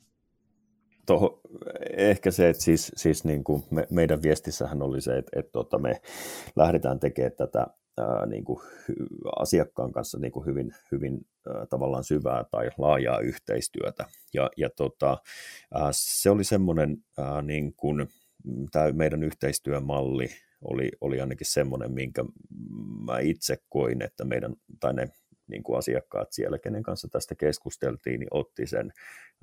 Toho, 1.06 1.40
ehkä 1.96 2.30
se, 2.30 2.48
että 2.48 2.62
siis, 2.62 2.92
siis 2.96 3.24
niin 3.24 3.44
kuin 3.44 3.62
me, 3.70 3.86
meidän 3.90 4.22
viestissähän 4.22 4.82
oli 4.82 5.00
se, 5.00 5.18
että, 5.18 5.40
että 5.40 5.52
tota 5.52 5.78
me 5.78 6.00
lähdetään 6.56 7.00
tekemään 7.00 7.32
tätä 7.36 7.66
ää, 7.98 8.26
niin 8.26 8.44
kuin 8.44 8.58
asiakkaan 9.38 9.92
kanssa 9.92 10.18
niin 10.18 10.32
kuin 10.32 10.46
hyvin, 10.46 10.72
hyvin 10.92 11.26
ää, 11.48 11.66
tavallaan 11.66 12.04
syvää 12.04 12.44
tai 12.50 12.70
laajaa 12.78 13.20
yhteistyötä. 13.20 14.04
Ja, 14.34 14.50
ja 14.56 14.70
tota, 14.76 15.18
ää, 15.74 15.88
se 15.92 16.30
oli 16.30 16.44
semmoinen 16.44 16.96
ää, 17.18 17.42
niin 17.42 17.74
kuin, 17.76 18.08
tämä 18.72 18.92
meidän 18.92 19.22
yhteistyömalli 19.22 20.28
oli, 20.64 20.90
oli 21.00 21.20
ainakin 21.20 21.46
semmoinen, 21.46 21.92
minkä 21.92 22.24
mä 23.06 23.18
itse 23.18 23.56
koin, 23.68 24.02
että 24.02 24.24
meidän, 24.24 24.54
tai 24.80 24.94
ne 24.94 25.08
niin 25.48 25.62
kuin 25.62 25.78
asiakkaat 25.78 26.32
siellä, 26.32 26.58
kenen 26.58 26.82
kanssa 26.82 27.08
tästä 27.08 27.34
keskusteltiin, 27.34 28.20
niin 28.20 28.28
otti 28.30 28.66
sen 28.66 28.92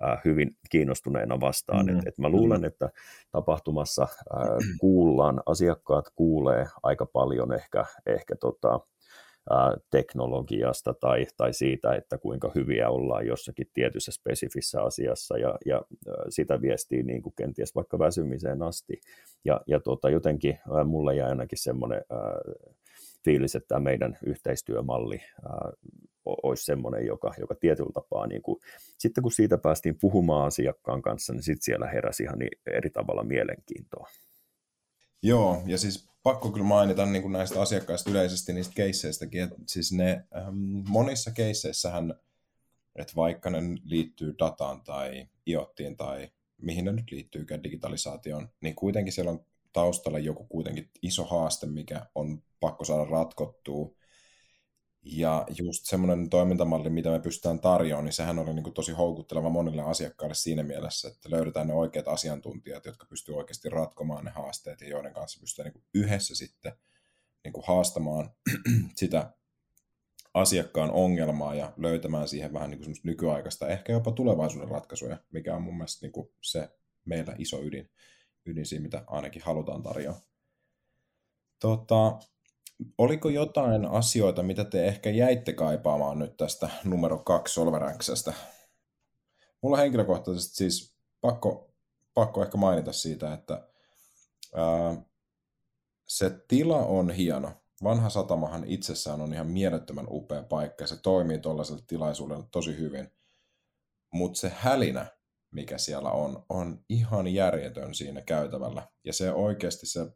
äh, 0.03 0.21
hyvin 0.25 0.57
kiinnostuneena 0.69 1.39
vastaan. 1.39 1.85
Mm. 1.85 1.99
Et, 1.99 2.07
et 2.07 2.17
mä 2.17 2.29
luulen, 2.29 2.65
että 2.65 2.89
tapahtumassa 3.31 4.03
äh, 4.03 4.47
kuullaan, 4.81 5.43
asiakkaat 5.45 6.05
kuulee 6.15 6.65
aika 6.83 7.05
paljon 7.05 7.53
ehkä, 7.53 7.85
ehkä 8.05 8.35
tota, 8.35 8.79
teknologiasta 9.91 10.93
tai, 10.93 11.27
tai 11.37 11.53
siitä, 11.53 11.95
että 11.95 12.17
kuinka 12.17 12.51
hyviä 12.55 12.89
ollaan 12.89 13.27
jossakin 13.27 13.67
tietyssä 13.73 14.11
spesifissä 14.11 14.81
asiassa 14.81 15.37
ja, 15.37 15.57
ja 15.65 15.81
sitä 16.29 16.61
viestii 16.61 17.03
niin 17.03 17.21
kuin 17.21 17.33
kenties 17.35 17.75
vaikka 17.75 17.99
väsymiseen 17.99 18.63
asti. 18.63 19.01
Ja, 19.45 19.61
ja 19.67 19.79
tota, 19.79 20.09
jotenkin 20.09 20.59
mulle 20.85 21.15
jäi 21.15 21.29
ainakin 21.29 21.57
semmoinen 21.57 22.01
fiilis, 23.25 23.55
että 23.55 23.67
tämä 23.67 23.79
meidän 23.79 24.17
yhteistyömalli 24.25 25.21
olisi 26.25 26.65
semmoinen, 26.65 27.05
joka, 27.05 27.33
joka 27.39 27.55
tietyllä 27.55 27.91
tapaa, 27.93 28.27
niin 28.27 28.41
kuin, 28.41 28.59
sitten 28.97 29.21
kun 29.21 29.31
siitä 29.31 29.57
päästiin 29.57 29.97
puhumaan 30.01 30.47
asiakkaan 30.47 31.01
kanssa, 31.01 31.33
niin 31.33 31.43
sitten 31.43 31.63
siellä 31.63 31.87
heräsi 31.87 32.23
ihan 32.23 32.39
niin 32.39 32.59
eri 32.67 32.89
tavalla 32.89 33.23
mielenkiintoa. 33.23 34.09
Joo, 35.21 35.63
ja 35.65 35.77
siis 35.77 36.09
pakko 36.23 36.51
kyllä 36.51 36.65
mainita 36.65 37.05
niin 37.05 37.21
kuin 37.21 37.31
näistä 37.31 37.61
asiakkaista 37.61 38.09
yleisesti 38.09 38.53
niistä 38.53 38.73
keisseistäkin, 38.75 39.43
että 39.43 39.55
siis 39.67 39.91
ne 39.91 40.25
ähm, 40.37 40.55
monissa 40.87 41.31
keisseissähän, 41.31 42.15
että 42.95 43.13
vaikka 43.15 43.49
ne 43.49 43.59
liittyy 43.83 44.35
dataan 44.39 44.81
tai 44.81 45.27
iottiin 45.47 45.97
tai 45.97 46.29
mihin 46.61 46.85
ne 46.85 46.91
nyt 46.91 47.11
liittyykään 47.11 47.63
digitalisaatioon, 47.63 48.49
niin 48.61 48.75
kuitenkin 48.75 49.13
siellä 49.13 49.31
on 49.31 49.45
taustalla 49.73 50.19
joku 50.19 50.43
kuitenkin 50.43 50.89
iso 51.01 51.23
haaste, 51.23 51.65
mikä 51.65 52.05
on 52.15 52.43
pakko 52.59 52.85
saada 52.85 53.05
ratkottua. 53.05 53.95
Ja 55.05 55.45
just 55.57 55.85
semmoinen 55.85 56.29
toimintamalli, 56.29 56.89
mitä 56.89 57.09
me 57.09 57.19
pystytään 57.19 57.59
tarjoamaan, 57.59 58.05
niin 58.05 58.13
sehän 58.13 58.39
oli 58.39 58.53
niin 58.53 58.63
kuin 58.63 58.73
tosi 58.73 58.91
houkutteleva 58.91 59.49
monille 59.49 59.81
asiakkaille 59.81 60.35
siinä 60.35 60.63
mielessä, 60.63 61.07
että 61.07 61.31
löydetään 61.31 61.67
ne 61.67 61.73
oikeat 61.73 62.07
asiantuntijat, 62.07 62.85
jotka 62.85 63.05
pystyvät 63.05 63.37
oikeasti 63.37 63.69
ratkomaan 63.69 64.25
ne 64.25 64.31
haasteet 64.31 64.81
ja 64.81 64.87
joiden 64.87 65.13
kanssa 65.13 65.39
pystytään 65.39 65.65
niin 65.65 65.73
kuin 65.73 65.83
yhdessä 65.93 66.35
sitten 66.35 66.73
niin 67.43 67.53
kuin 67.53 67.63
haastamaan 67.67 68.31
sitä 68.95 69.33
asiakkaan 70.33 70.91
ongelmaa 70.91 71.55
ja 71.55 71.73
löytämään 71.77 72.27
siihen 72.27 72.53
vähän 72.53 72.69
niin 72.69 72.81
kuin 72.83 72.95
nykyaikaista, 73.03 73.67
ehkä 73.67 73.93
jopa 73.93 74.11
tulevaisuuden 74.11 74.69
ratkaisuja, 74.69 75.17
mikä 75.31 75.55
on 75.55 75.61
mun 75.61 75.77
mielestä 75.77 76.05
niin 76.05 76.11
kuin 76.11 76.29
se 76.41 76.69
meillä 77.05 77.35
iso 77.37 77.61
ydin, 77.63 77.89
ydin 78.45 78.65
siinä, 78.65 78.83
mitä 78.83 79.03
ainakin 79.07 79.41
halutaan 79.41 79.83
tarjoa. 79.83 80.15
Tota, 81.59 82.19
Oliko 82.97 83.29
jotain 83.29 83.85
asioita, 83.85 84.43
mitä 84.43 84.63
te 84.63 84.85
ehkä 84.87 85.09
jäitte 85.09 85.53
kaipaamaan 85.53 86.19
nyt 86.19 86.37
tästä 86.37 86.69
numero 86.83 87.17
kaksi 87.17 87.53
Solveranksesta? 87.53 88.33
Mulla 89.61 89.77
henkilökohtaisesti 89.77 90.55
siis 90.55 90.97
pakko, 91.21 91.71
pakko 92.13 92.43
ehkä 92.43 92.57
mainita 92.57 92.93
siitä, 92.93 93.33
että 93.33 93.67
ää, 94.55 95.01
se 96.07 96.29
tila 96.47 96.85
on 96.85 97.09
hieno. 97.11 97.51
Vanha 97.83 98.09
satamahan 98.09 98.63
itsessään 98.63 99.21
on 99.21 99.33
ihan 99.33 99.47
mielettömän 99.47 100.07
upea 100.09 100.43
paikka 100.43 100.83
ja 100.83 100.87
se 100.87 100.97
toimii 101.01 101.39
tuollaisella 101.39 101.83
tilaisuudella 101.87 102.47
tosi 102.51 102.77
hyvin. 102.77 103.11
Mutta 104.13 104.39
se 104.39 104.51
hälinä, 104.55 105.05
mikä 105.53 105.77
siellä 105.77 106.11
on, 106.11 106.45
on 106.49 106.83
ihan 106.89 107.27
järjetön 107.27 107.93
siinä 107.93 108.21
käytävällä. 108.21 108.87
Ja 109.03 109.13
se 109.13 109.31
oikeasti 109.31 109.85
se 109.85 110.11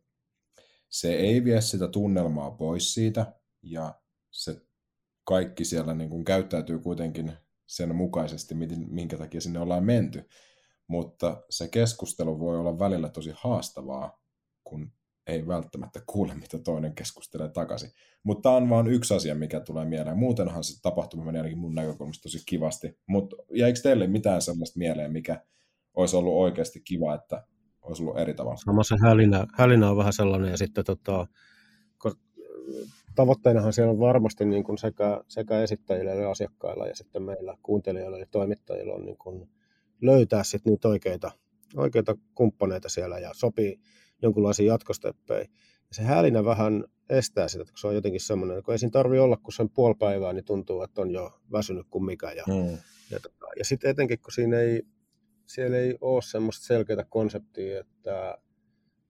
se 0.89 1.13
ei 1.13 1.43
vie 1.43 1.61
sitä 1.61 1.87
tunnelmaa 1.87 2.51
pois 2.51 2.93
siitä, 2.93 3.33
ja 3.61 4.01
se 4.31 4.61
kaikki 5.23 5.65
siellä 5.65 5.93
niin 5.93 6.09
kuin 6.09 6.25
käyttäytyy 6.25 6.79
kuitenkin 6.79 7.33
sen 7.67 7.95
mukaisesti, 7.95 8.55
minkä 8.89 9.17
takia 9.17 9.41
sinne 9.41 9.59
ollaan 9.59 9.83
menty. 9.83 10.29
Mutta 10.87 11.43
se 11.49 11.67
keskustelu 11.67 12.39
voi 12.39 12.57
olla 12.57 12.79
välillä 12.79 13.09
tosi 13.09 13.31
haastavaa, 13.35 14.23
kun 14.63 14.91
ei 15.27 15.47
välttämättä 15.47 16.01
kuule, 16.07 16.35
mitä 16.35 16.59
toinen 16.59 16.95
keskustelee 16.95 17.49
takaisin. 17.49 17.89
Mutta 18.23 18.41
tämä 18.41 18.55
on 18.55 18.69
vain 18.69 18.87
yksi 18.87 19.13
asia, 19.13 19.35
mikä 19.35 19.59
tulee 19.59 19.85
mieleen. 19.85 20.17
Muutenhan 20.17 20.63
se 20.63 20.81
tapahtuma 20.81 21.25
meni 21.25 21.37
ainakin 21.37 21.59
mun 21.59 21.75
näkökulmasta 21.75 22.23
tosi 22.23 22.43
kivasti. 22.45 22.97
Mutta 23.07 23.35
jäikö 23.53 23.79
teille 23.83 24.07
mitään 24.07 24.41
sellaista 24.41 24.79
mieleen, 24.79 25.11
mikä 25.11 25.41
olisi 25.93 26.15
ollut 26.15 26.33
oikeasti 26.33 26.81
kiva, 26.81 27.15
että 27.15 27.45
olisi 27.81 28.03
ollut 28.03 28.19
eri 28.19 28.33
tavalla. 28.33 28.57
Sama 28.57 28.83
se 28.83 28.95
hälinä, 29.01 29.45
hälinä 29.53 29.89
on 29.89 29.97
vähän 29.97 30.13
sellainen, 30.13 30.51
ja 30.51 30.57
sitten 30.57 30.85
tota, 30.85 31.27
tavoitteenahan 33.17 33.73
siellä 33.73 33.91
on 33.91 33.99
varmasti 33.99 34.45
niin 34.45 34.63
kuin 34.63 34.77
sekä, 34.77 35.21
sekä 35.27 35.61
esittäjillä 35.61 36.11
ja 36.11 36.31
asiakkailla 36.31 36.87
ja 36.87 36.95
sitten 36.95 37.23
meillä 37.23 37.57
kuuntelijoilla 37.63 38.17
ja 38.17 38.25
toimittajilla 38.31 38.93
on 38.93 39.05
niin 39.05 39.17
kuin 39.17 39.49
löytää 40.01 40.43
sitten 40.43 40.71
niitä 40.71 40.87
oikeita, 40.87 41.31
oikeita 41.75 42.15
kumppaneita 42.35 42.89
siellä 42.89 43.19
ja 43.19 43.29
sopii 43.33 43.79
jonkunlaisiin 44.21 44.67
jatkosteppeihin. 44.67 45.51
Ja 45.89 45.95
se 45.95 46.03
hälinä 46.03 46.45
vähän 46.45 46.83
estää 47.09 47.47
sitä, 47.47 47.65
kun 47.65 47.77
se 47.77 47.87
on 47.87 47.95
jotenkin 47.95 48.21
semmoinen, 48.21 48.63
kun 48.63 48.71
ei 48.71 48.79
siinä 48.79 48.91
tarvitse 48.91 49.21
olla, 49.21 49.37
kun 49.37 49.53
sen 49.53 49.69
puoli 49.69 49.95
päivää, 49.95 50.33
niin 50.33 50.45
tuntuu, 50.45 50.81
että 50.81 51.01
on 51.01 51.11
jo 51.11 51.39
väsynyt 51.51 51.87
kuin 51.89 52.05
mikä. 52.05 52.31
Ja, 52.31 52.43
mm. 52.47 52.77
ja, 53.11 53.19
tota, 53.19 53.45
ja 53.59 53.65
sitten 53.65 53.89
etenkin, 53.89 54.19
kun 54.19 54.31
siinä 54.31 54.59
ei, 54.59 54.83
siellä 55.45 55.77
ei 55.77 55.97
ole 56.01 56.21
semmoista 56.21 56.65
selkeää 56.65 57.05
konseptia, 57.09 57.79
että, 57.79 58.37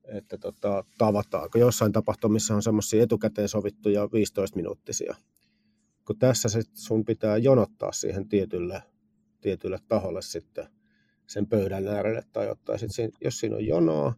että 0.04 0.38
tota, 0.38 0.84
tavataan. 0.98 1.50
Kun 1.52 1.62
jossain 1.62 1.92
tapahtumissa 1.92 2.56
on 2.56 2.64
semmoisia 2.64 3.04
etukäteen 3.04 3.50
sovittuja 3.50 4.06
15-minuuttisia. 4.06 5.16
Kun 6.06 6.20
tässä 6.20 6.50
sit 6.50 6.70
sun 6.74 7.06
pitää 7.06 7.38
jonottaa 7.38 7.92
siihen 7.92 8.30
tietylle, 8.30 8.84
tietylle 9.42 9.80
taholle 9.88 10.22
sitten 10.22 10.68
sen 11.28 11.48
pöydän 11.48 11.88
äärelle 11.88 12.24
tai 12.34 12.50
ottaa. 12.50 12.78
Sit 12.78 12.92
siinä, 12.92 13.18
jos 13.22 13.40
siinä 13.40 13.56
on 13.56 13.66
jonoa, 13.66 14.14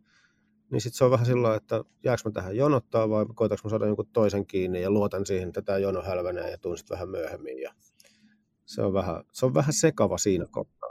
niin 0.72 0.82
sitten 0.82 0.98
se 0.98 1.04
on 1.04 1.12
vähän 1.12 1.26
sillä 1.26 1.56
että 1.56 1.84
jääkö 2.04 2.22
mä 2.26 2.32
tähän 2.32 2.56
jonottaa 2.56 3.10
vai 3.10 3.26
koetaanko 3.36 3.62
mä 3.64 3.70
saada 3.70 3.88
jonkun 3.88 4.08
toisen 4.14 4.46
kiinni 4.46 4.82
ja 4.82 4.92
luotan 4.92 5.26
siihen, 5.26 5.48
että 5.48 5.62
tämä 5.62 5.78
jono 5.78 6.02
hälvenee 6.02 6.52
ja 6.52 6.58
tuun 6.58 6.78
sitten 6.78 6.96
vähän 6.96 7.10
myöhemmin. 7.10 7.62
Ja 7.62 7.74
se, 8.66 8.82
on 8.82 8.94
vähän, 8.94 9.24
se 9.34 9.46
on 9.46 9.54
vähän 9.54 9.74
sekava 9.74 10.18
siinä 10.18 10.46
kohtaa. 10.52 10.90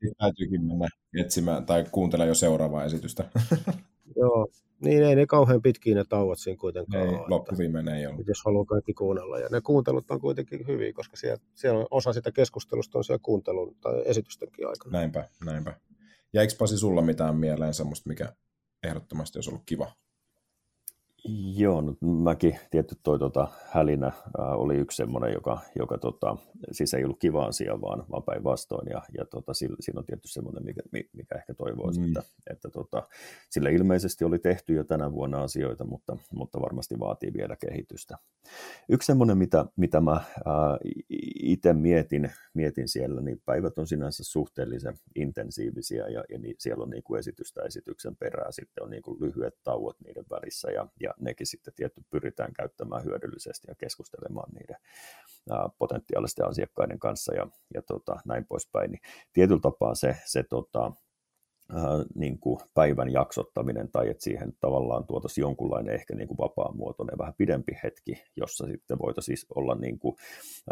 Siitä 0.00 0.14
täytyykin 0.18 0.64
mennä 0.64 0.88
etsimään 1.20 1.66
tai 1.66 1.84
kuuntelemaan 1.92 2.28
jo 2.28 2.34
seuraavaa 2.34 2.84
esitystä. 2.84 3.24
Joo, 4.16 4.48
niin 4.84 5.02
ei 5.02 5.16
ne 5.16 5.26
kauhean 5.26 5.62
pitkiä 5.62 5.94
ne 5.94 6.04
tauot 6.08 6.38
siinä 6.38 6.56
kuitenkaan 6.56 7.08
ei, 7.08 7.14
ole. 7.14 7.28
Loppuviimein 7.28 7.88
ei 7.88 8.06
ole. 8.06 8.24
Jos 8.26 8.42
haluaa 8.44 8.64
kaikki 8.64 8.94
kuunnella. 8.94 9.38
Ja 9.38 9.48
ne 9.50 9.60
kuuntelut 9.60 10.10
on 10.10 10.20
kuitenkin 10.20 10.66
hyviä, 10.66 10.92
koska 10.92 11.16
siellä, 11.16 11.38
siellä 11.54 11.80
on 11.80 11.86
osa 11.90 12.12
sitä 12.12 12.32
keskustelusta 12.32 12.98
on 12.98 13.04
siellä 13.04 13.20
kuuntelun 13.22 13.76
tai 13.80 14.02
esitystenkin 14.04 14.68
aikana. 14.68 14.98
Näinpä, 14.98 15.28
näinpä. 15.44 15.80
Jäikö 16.32 16.54
Pasi 16.58 16.78
sulla 16.78 17.02
mitään 17.02 17.36
mieleen 17.36 17.74
semmoista, 17.74 18.08
mikä 18.08 18.32
ehdottomasti 18.82 19.38
olisi 19.38 19.50
ollut 19.50 19.62
kiva 19.66 19.92
Joo, 21.56 21.80
no 21.80 21.96
mäkin 22.00 22.58
tietty 22.70 22.94
toi 23.02 23.18
tota, 23.18 23.48
hälinä 23.68 24.06
ää, 24.38 24.54
oli 24.56 24.76
yksi 24.76 24.96
semmoinen, 24.96 25.32
joka, 25.32 25.58
joka 25.78 25.98
tota, 25.98 26.36
siis 26.72 26.94
ei 26.94 27.04
ollut 27.04 27.18
kiva 27.18 27.44
asia, 27.44 27.80
vaan, 27.80 28.04
vaan 28.10 28.22
päinvastoin. 28.22 28.88
Ja, 28.90 29.02
ja 29.18 29.24
tota, 29.24 29.54
sillä, 29.54 29.76
siinä 29.80 29.98
on 29.98 30.06
tietty 30.06 30.28
semmoinen, 30.28 30.64
mikä, 30.64 30.82
mikä 30.92 31.34
ehkä 31.34 31.54
toivoisi, 31.54 32.00
mm. 32.00 32.06
että, 32.06 32.22
että 32.50 32.70
tota, 32.70 33.08
sillä 33.50 33.70
ilmeisesti 33.70 34.24
oli 34.24 34.38
tehty 34.38 34.74
jo 34.74 34.84
tänä 34.84 35.12
vuonna 35.12 35.42
asioita, 35.42 35.84
mutta, 35.84 36.16
mutta 36.32 36.60
varmasti 36.60 36.98
vaatii 36.98 37.32
vielä 37.32 37.56
kehitystä. 37.56 38.18
Yksi 38.88 39.06
semmoinen, 39.06 39.38
mitä, 39.38 39.64
mitä 39.76 40.00
mä 40.00 40.20
itse 41.42 41.72
mietin, 41.72 42.30
mietin 42.54 42.88
siellä, 42.88 43.20
niin 43.20 43.42
päivät 43.46 43.78
on 43.78 43.86
sinänsä 43.86 44.24
suhteellisen 44.24 44.94
intensiivisiä 45.14 46.08
ja, 46.08 46.24
ja 46.28 46.38
niin, 46.38 46.54
siellä 46.58 46.82
on 46.82 46.90
niin 46.90 47.02
kuin 47.02 47.18
esitystä 47.18 47.62
esityksen 47.62 48.16
perään, 48.16 48.52
sitten 48.52 48.84
on 48.84 48.90
niin 48.90 49.02
kuin 49.02 49.20
lyhyet 49.20 49.54
tauot 49.64 49.96
niiden 50.04 50.24
välissä 50.30 50.70
ja, 50.70 50.88
ja 51.00 51.09
ja 51.10 51.14
nekin 51.24 51.46
sitten 51.46 51.74
tietty 51.74 52.02
pyritään 52.10 52.52
käyttämään 52.52 53.04
hyödyllisesti 53.04 53.66
ja 53.68 53.74
keskustelemaan 53.74 54.52
niiden 54.52 54.76
potentiaalisten 55.78 56.48
asiakkaiden 56.48 56.98
kanssa 56.98 57.34
ja, 57.34 57.46
ja 57.74 57.82
tota, 57.82 58.20
näin 58.24 58.46
poispäin. 58.46 58.90
Niin 58.90 59.00
tietyllä 59.32 59.60
tapaa 59.60 59.94
se, 59.94 60.16
se 60.24 60.42
tota, 60.42 60.92
äh, 61.74 61.82
niin 62.14 62.38
kuin 62.38 62.60
päivän 62.74 63.12
jaksottaminen 63.12 63.88
tai 63.92 64.08
että 64.08 64.24
siihen 64.24 64.52
tavallaan 64.60 65.06
tuotaisiin 65.06 65.42
jonkunlainen 65.42 65.94
ehkä 65.94 66.14
niin 66.14 66.28
vapaamuotoinen, 66.38 67.18
vähän 67.18 67.34
pidempi 67.38 67.72
hetki, 67.82 68.22
jossa 68.36 68.66
sitten 68.66 68.98
voitaisiin 68.98 69.38
olla 69.54 69.74
niin 69.74 69.98
kuin, 69.98 70.16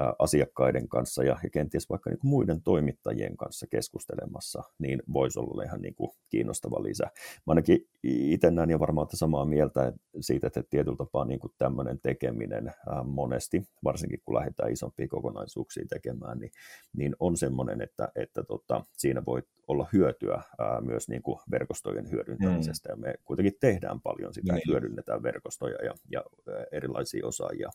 äh, 0.00 0.12
asiakkaiden 0.18 0.88
kanssa 0.88 1.24
ja, 1.24 1.38
ja 1.42 1.50
kenties 1.50 1.90
vaikka 1.90 2.10
niin 2.10 2.18
kuin 2.18 2.30
muiden 2.30 2.62
toimittajien 2.62 3.36
kanssa 3.36 3.66
keskustelemassa, 3.70 4.62
niin 4.78 5.02
voisi 5.12 5.38
olla 5.38 5.62
ihan 5.62 5.82
niin 5.82 5.94
kuin 5.94 6.10
kiinnostava 6.28 6.82
lisä. 6.82 7.04
Mä 7.46 7.50
ainakin 7.50 7.88
itse 8.02 8.50
näen 8.50 8.70
ja 8.70 8.78
varmaan 8.78 9.08
samaa 9.12 9.44
mieltä 9.44 9.92
siitä, 10.20 10.46
että 10.46 10.62
tietyllä 10.70 10.96
tapaa 10.96 11.24
niin 11.24 11.40
kuin 11.40 11.52
tämmöinen 11.58 12.00
tekeminen 12.02 12.68
äh, 12.68 13.04
monesti, 13.04 13.62
varsinkin 13.84 14.20
kun 14.24 14.34
lähdetään 14.34 14.72
isompia 14.72 15.08
kokonaisuuksia 15.08 15.84
tekemään, 15.88 16.38
niin, 16.38 16.50
niin 16.96 17.16
on 17.20 17.36
semmoinen, 17.36 17.82
että, 17.82 18.08
että 18.16 18.42
tota, 18.42 18.84
siinä 18.96 19.22
voi 19.26 19.42
olla 19.68 19.86
hyötyä 19.92 20.42
ää, 20.58 20.80
myös 20.88 21.08
niin 21.08 21.22
kuin 21.22 21.38
verkostojen 21.50 22.10
hyödyntämisestä, 22.10 22.88
mm. 22.88 22.92
ja 22.92 22.96
me 22.96 23.14
kuitenkin 23.24 23.54
tehdään 23.60 24.00
paljon 24.00 24.34
sitä, 24.34 24.52
niin. 24.52 24.62
hyödynnetään 24.68 25.22
verkostoja 25.22 25.84
ja, 25.84 25.94
ja 26.10 26.24
erilaisia 26.72 27.26
osaajia, 27.26 27.70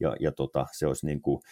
ja, 0.00 0.16
ja 0.20 0.32
tota, 0.32 0.66
se 0.72 0.86
olisi 0.86 1.06
niin 1.06 1.20
kuin, 1.20 1.42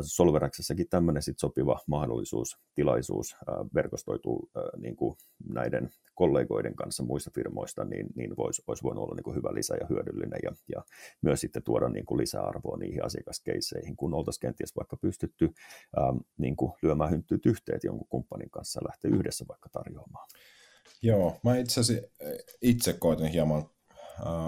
Solveraksessakin 0.00 0.88
tämmöinen 0.88 1.22
sit 1.22 1.38
sopiva 1.38 1.80
mahdollisuus, 1.86 2.58
tilaisuus 2.74 3.36
verkostoituu 3.74 4.50
niin 4.76 4.96
kuin 4.96 5.16
näiden 5.48 5.90
kollegoiden 6.14 6.74
kanssa 6.76 7.02
muista 7.02 7.30
firmoista, 7.34 7.84
niin, 7.84 8.06
niin 8.14 8.36
voisi 8.36 8.62
vois 8.66 8.82
voinut 8.82 9.04
olla 9.04 9.14
niin 9.14 9.24
kuin 9.24 9.36
hyvä 9.36 9.54
lisä 9.54 9.76
ja 9.80 9.86
hyödyllinen 9.86 10.38
ja, 10.42 10.50
ja 10.74 10.82
myös 11.22 11.40
sitten 11.40 11.62
tuoda 11.62 11.88
niin 11.88 12.06
kuin 12.06 12.18
lisäarvoa 12.18 12.76
niihin 12.76 13.04
asiakaskeisseihin, 13.04 13.96
kun 13.96 14.14
oltaisiin 14.14 14.40
kenties 14.40 14.76
vaikka 14.76 14.96
pystytty 14.96 15.52
ähm, 15.98 16.16
niin 16.38 16.56
kuin 16.56 16.72
lyömään 16.82 17.10
hynttyyt 17.10 17.46
yhteen 17.46 17.80
jonkun 17.82 18.08
kumppanin 18.08 18.50
kanssa 18.50 18.80
ja 18.80 18.88
lähteä 18.88 19.10
yhdessä 19.10 19.44
vaikka 19.48 19.68
tarjoamaan. 19.72 20.28
Joo, 21.02 21.40
mä 21.44 21.56
itse, 21.56 21.80
itse 22.62 22.92
koitin 22.92 23.26
hieman 23.26 23.64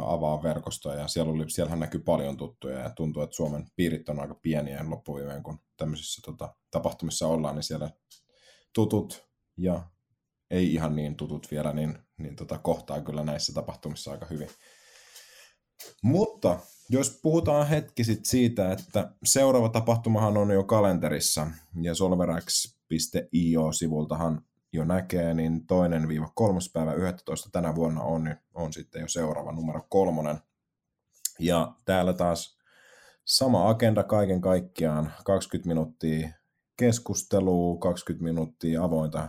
avaa 0.07 0.43
verkostoa 0.43 0.95
ja 0.95 1.09
siellä 1.09 1.33
oli, 1.33 1.51
siellähän 1.51 1.81
näkyy 1.81 2.01
paljon 2.01 2.37
tuttuja 2.37 2.79
ja 2.79 2.91
tuntuu, 2.91 3.23
että 3.23 3.37
Suomen 3.37 3.67
piirit 3.77 4.09
on 4.09 4.21
aika 4.21 4.35
pieniä 4.35 4.85
loppuviimeen, 4.89 5.43
kun 5.43 5.59
tämmöisissä 5.77 6.23
tota, 6.25 6.55
tapahtumissa 6.71 7.27
ollaan, 7.27 7.55
niin 7.55 7.63
siellä 7.63 7.91
tutut 8.75 9.29
ja 9.57 9.91
ei 10.51 10.75
ihan 10.75 10.97
niin 10.97 11.17
tutut 11.17 11.51
vielä, 11.51 11.73
niin, 11.73 11.99
niin 12.19 12.37
tota, 12.37 12.59
kohtaa 12.59 13.01
kyllä 13.01 13.25
näissä 13.25 13.53
tapahtumissa 13.53 14.11
aika 14.11 14.27
hyvin. 14.27 14.49
Mutta 16.03 16.59
jos 16.91 17.19
puhutaan 17.23 17.67
hetki 17.67 18.05
sit 18.05 18.25
siitä, 18.25 18.73
että 18.73 19.13
seuraava 19.25 19.69
tapahtumahan 19.69 20.37
on 20.37 20.51
jo 20.51 20.65
kalenterissa 20.65 21.47
ja 21.83 21.95
solverax.io-sivultahan 21.95 24.48
jo 24.73 24.85
näkee, 24.85 25.35
niin 25.35 25.67
toinen 25.67 26.09
viiva 26.09 26.33
kolmas 26.35 26.71
päivä 26.73 26.93
11 26.93 27.49
tänä 27.53 27.75
vuonna 27.75 28.03
on, 28.03 28.37
on 28.55 28.73
sitten 28.73 29.01
jo 29.01 29.09
seuraava 29.09 29.53
numero 29.53 29.87
kolmonen. 29.89 30.39
Ja 31.39 31.75
täällä 31.85 32.13
taas 32.13 32.59
sama 33.25 33.69
agenda 33.69 34.03
kaiken 34.05 34.41
kaikkiaan, 34.41 35.13
20 35.25 35.69
minuuttia 35.69 36.29
keskustelua, 36.77 37.79
20 37.79 38.25
minuuttia 38.25 38.85
avointa 38.85 39.29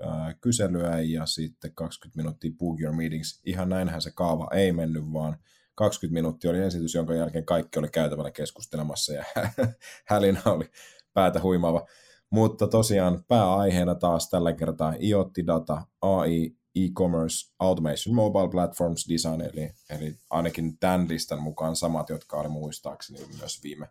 ää, 0.00 0.34
kyselyä 0.40 1.00
ja 1.00 1.26
sitten 1.26 1.74
20 1.74 2.16
minuuttia 2.16 2.50
Book 2.58 2.80
Your 2.80 2.96
Meetings. 2.96 3.40
Ihan 3.44 3.68
näinhän 3.68 4.02
se 4.02 4.10
kaava 4.14 4.48
ei 4.52 4.72
mennyt, 4.72 5.12
vaan 5.12 5.36
20 5.74 6.14
minuuttia 6.14 6.50
oli 6.50 6.62
esitys, 6.62 6.94
jonka 6.94 7.14
jälkeen 7.14 7.44
kaikki 7.44 7.78
oli 7.78 7.88
käytävällä 7.88 8.30
keskustelemassa 8.30 9.12
ja 9.12 9.24
hälinä 10.10 10.42
oli 10.44 10.70
päätä 11.14 11.42
huimaava. 11.42 11.86
Mutta 12.30 12.66
tosiaan 12.66 13.24
pääaiheena 13.28 13.94
taas 13.94 14.30
tällä 14.30 14.52
kertaa 14.52 14.94
IoT-data, 15.00 15.82
AI, 16.02 16.56
e-commerce, 16.74 17.52
automation, 17.58 18.14
mobile 18.14 18.50
platforms 18.50 19.08
design, 19.08 19.40
eli, 19.40 19.70
eli 19.90 20.16
ainakin 20.30 20.78
tämän 20.78 21.08
listan 21.08 21.42
mukaan 21.42 21.76
samat, 21.76 22.08
jotka 22.08 22.36
oli 22.36 22.48
muistaakseni 22.48 23.20
myös 23.38 23.62
viime, 23.62 23.88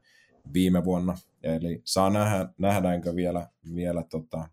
viime 0.53 0.83
vuonna. 0.83 1.17
Eli 1.43 1.81
saa 1.85 2.09
nähdä, 2.09 2.49
nähdäänkö 2.57 3.15
vielä, 3.15 3.49
vielä 3.75 4.03
tota, 4.03 4.49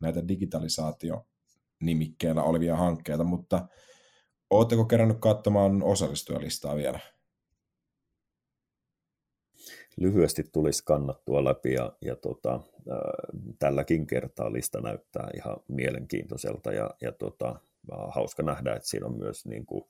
näitä 0.00 0.28
digitalisaatio-nimikkeellä 0.28 2.42
olevia 2.42 2.76
hankkeita, 2.76 3.24
mutta 3.24 3.68
oletteko 4.50 4.84
kerännyt 4.84 5.18
katsomaan 5.20 5.82
osallistujalistaa 5.82 6.76
vielä? 6.76 7.00
Lyhyesti 9.96 10.44
tulisi 10.52 10.82
kannattua 10.84 11.44
läpi 11.44 11.72
ja, 11.72 11.92
ja 12.00 12.16
tota, 12.16 12.54
äh, 12.54 12.60
tälläkin 13.58 14.06
kertaa 14.06 14.52
lista 14.52 14.80
näyttää 14.80 15.30
ihan 15.34 15.56
mielenkiintoiselta 15.68 16.72
ja, 16.72 16.90
ja 17.00 17.12
tota, 17.12 17.60
hauska 18.08 18.42
nähdä, 18.42 18.74
että 18.74 18.88
siinä 18.88 19.06
on 19.06 19.18
myös 19.18 19.46
niin 19.46 19.66
kuin, 19.66 19.84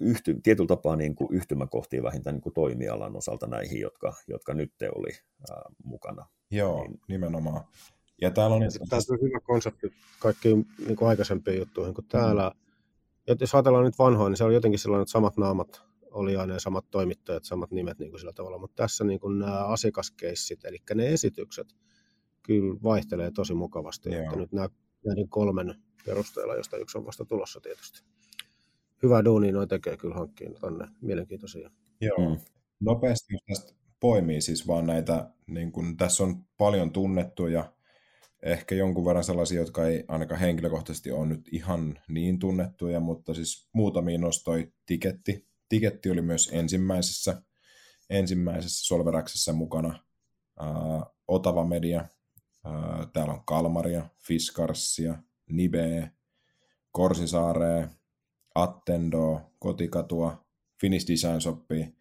yhty, 0.00 0.40
tietyllä 0.42 0.66
tapaa 0.66 0.96
niin 0.96 1.14
kuin 1.14 1.28
yhtymäkohtia 1.32 2.02
vähintään 2.02 2.34
niin 2.34 2.42
kuin 2.42 2.54
toimialan 2.54 3.16
osalta 3.16 3.46
näihin, 3.46 3.80
jotka, 3.80 4.14
jotka 4.28 4.54
nyt 4.54 4.72
te 4.78 4.90
oli 4.94 5.10
äh, 5.50 5.56
mukana. 5.84 6.26
Joo, 6.50 6.84
niin, 6.84 7.00
nimenomaan. 7.08 7.64
Ja 8.20 8.30
täällä 8.30 8.56
on... 8.56 8.62
Tämä 8.88 9.00
on 9.10 9.18
hyvä 9.22 9.40
konsepti 9.40 9.92
kaikkiin 10.18 10.66
niin 10.86 10.96
kuin 10.96 11.08
aikaisempiin 11.08 11.58
juttuihin, 11.58 11.94
kun 11.94 12.04
täällä, 12.04 12.52
mm. 13.28 13.36
jos 13.40 13.54
ajatellaan 13.54 13.84
nyt 13.84 13.98
vanhoja, 13.98 14.28
niin 14.28 14.36
se 14.36 14.44
on 14.44 14.54
jotenkin 14.54 14.78
sellainen, 14.78 15.02
että 15.02 15.12
samat 15.12 15.36
naamat 15.36 15.87
oli 16.10 16.36
aina 16.36 16.52
ne 16.52 16.60
samat 16.60 16.90
toimittajat, 16.90 17.44
samat 17.44 17.70
nimet 17.70 17.98
niin 17.98 18.10
kuin 18.10 18.20
sillä 18.20 18.32
tavalla, 18.32 18.58
mutta 18.58 18.82
tässä 18.82 19.04
niin 19.04 19.20
kuin 19.20 19.38
nämä 19.38 19.66
asiakaskeissit, 19.66 20.64
eli 20.64 20.78
ne 20.94 21.08
esitykset, 21.08 21.76
kyllä 22.42 22.76
vaihtelee 22.82 23.30
tosi 23.30 23.54
mukavasti, 23.54 24.10
Joo. 24.12 24.22
että 24.22 24.36
nyt 24.36 24.52
nämä, 24.52 24.68
näiden 25.06 25.28
kolmen 25.28 25.74
perusteella, 26.06 26.54
josta 26.54 26.76
yksi 26.76 26.98
on 26.98 27.06
vasta 27.06 27.24
tulossa 27.24 27.60
tietysti. 27.60 28.02
Hyvä 29.02 29.24
duuni 29.24 29.52
noin 29.52 29.68
tekee 29.68 29.96
kyllä 29.96 30.14
hankkiin 30.14 30.54
tänne, 30.60 30.88
mielenkiintoisia. 31.00 31.70
Joo, 32.00 32.30
mm. 32.30 32.36
nopeasti 32.80 33.34
tästä 33.48 33.74
poimii 34.00 34.40
siis 34.40 34.66
vaan 34.66 34.86
näitä, 34.86 35.30
niin 35.46 35.72
kun, 35.72 35.96
tässä 35.96 36.24
on 36.24 36.44
paljon 36.58 36.90
tunnettuja, 36.92 37.72
ehkä 38.42 38.74
jonkun 38.74 39.04
verran 39.04 39.24
sellaisia, 39.24 39.60
jotka 39.60 39.86
ei 39.86 40.04
ainakaan 40.08 40.40
henkilökohtaisesti 40.40 41.10
ole 41.10 41.26
nyt 41.26 41.48
ihan 41.52 41.98
niin 42.08 42.38
tunnettuja, 42.38 43.00
mutta 43.00 43.34
siis 43.34 43.68
muutamiin 43.72 44.20
nostoi 44.20 44.72
tiketti, 44.86 45.47
Tiketti 45.68 46.10
oli 46.10 46.22
myös 46.22 46.50
ensimmäisessä, 46.52 47.42
ensimmäisessä 48.10 48.86
Solveraksessa 48.86 49.52
mukana. 49.52 50.04
Uh, 50.60 51.14
Otava 51.28 51.64
Media, 51.64 52.08
uh, 52.66 53.12
täällä 53.12 53.32
on 53.34 53.44
Kalmaria, 53.44 54.08
Fiskarsia, 54.26 55.22
Nibe, 55.50 56.10
Korsisaare, 56.92 57.88
Attendo, 58.54 59.40
Kotikatua, 59.58 60.46
Finnish 60.80 61.08
Design 61.08 61.40
Shoppi, 61.40 61.96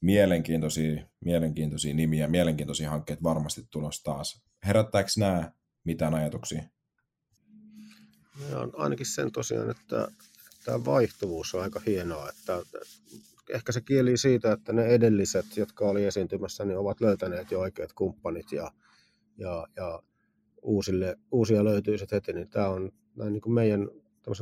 mielenkiintoisia, 0.00 1.06
mielenkiintoisia 1.20 1.94
nimiä, 1.94 2.28
mielenkiintoisia 2.28 2.90
hankkeita 2.90 3.22
varmasti 3.22 3.62
tulossa 3.70 4.04
taas. 4.04 4.42
Herättääkö 4.66 5.10
nämä 5.18 5.52
mitään 5.84 6.14
ajatuksia? 6.14 6.62
Ja 8.50 8.68
ainakin 8.72 9.06
sen 9.06 9.32
tosiaan, 9.32 9.70
että 9.70 10.08
tämä 10.64 10.84
vaihtuvuus 10.84 11.54
on 11.54 11.62
aika 11.62 11.80
hienoa, 11.86 12.28
että 12.28 12.62
ehkä 13.54 13.72
se 13.72 13.80
kieli 13.80 14.16
siitä, 14.16 14.52
että 14.52 14.72
ne 14.72 14.86
edelliset, 14.86 15.56
jotka 15.56 15.88
oli 15.88 16.04
esiintymässä, 16.04 16.64
niin 16.64 16.78
ovat 16.78 17.00
löytäneet 17.00 17.50
jo 17.50 17.60
oikeat 17.60 17.92
kumppanit 17.92 18.52
ja, 18.52 18.70
ja, 19.38 19.66
ja 19.76 20.02
uusille, 20.62 21.18
uusia 21.32 21.64
löytyy 21.64 21.98
sitten 21.98 22.16
heti, 22.16 22.32
niin 22.32 22.50
tämä 22.50 22.68
on 22.68 22.92
näin 23.16 23.32
niin 23.32 23.40
kuin 23.40 23.52
meidän 23.52 23.88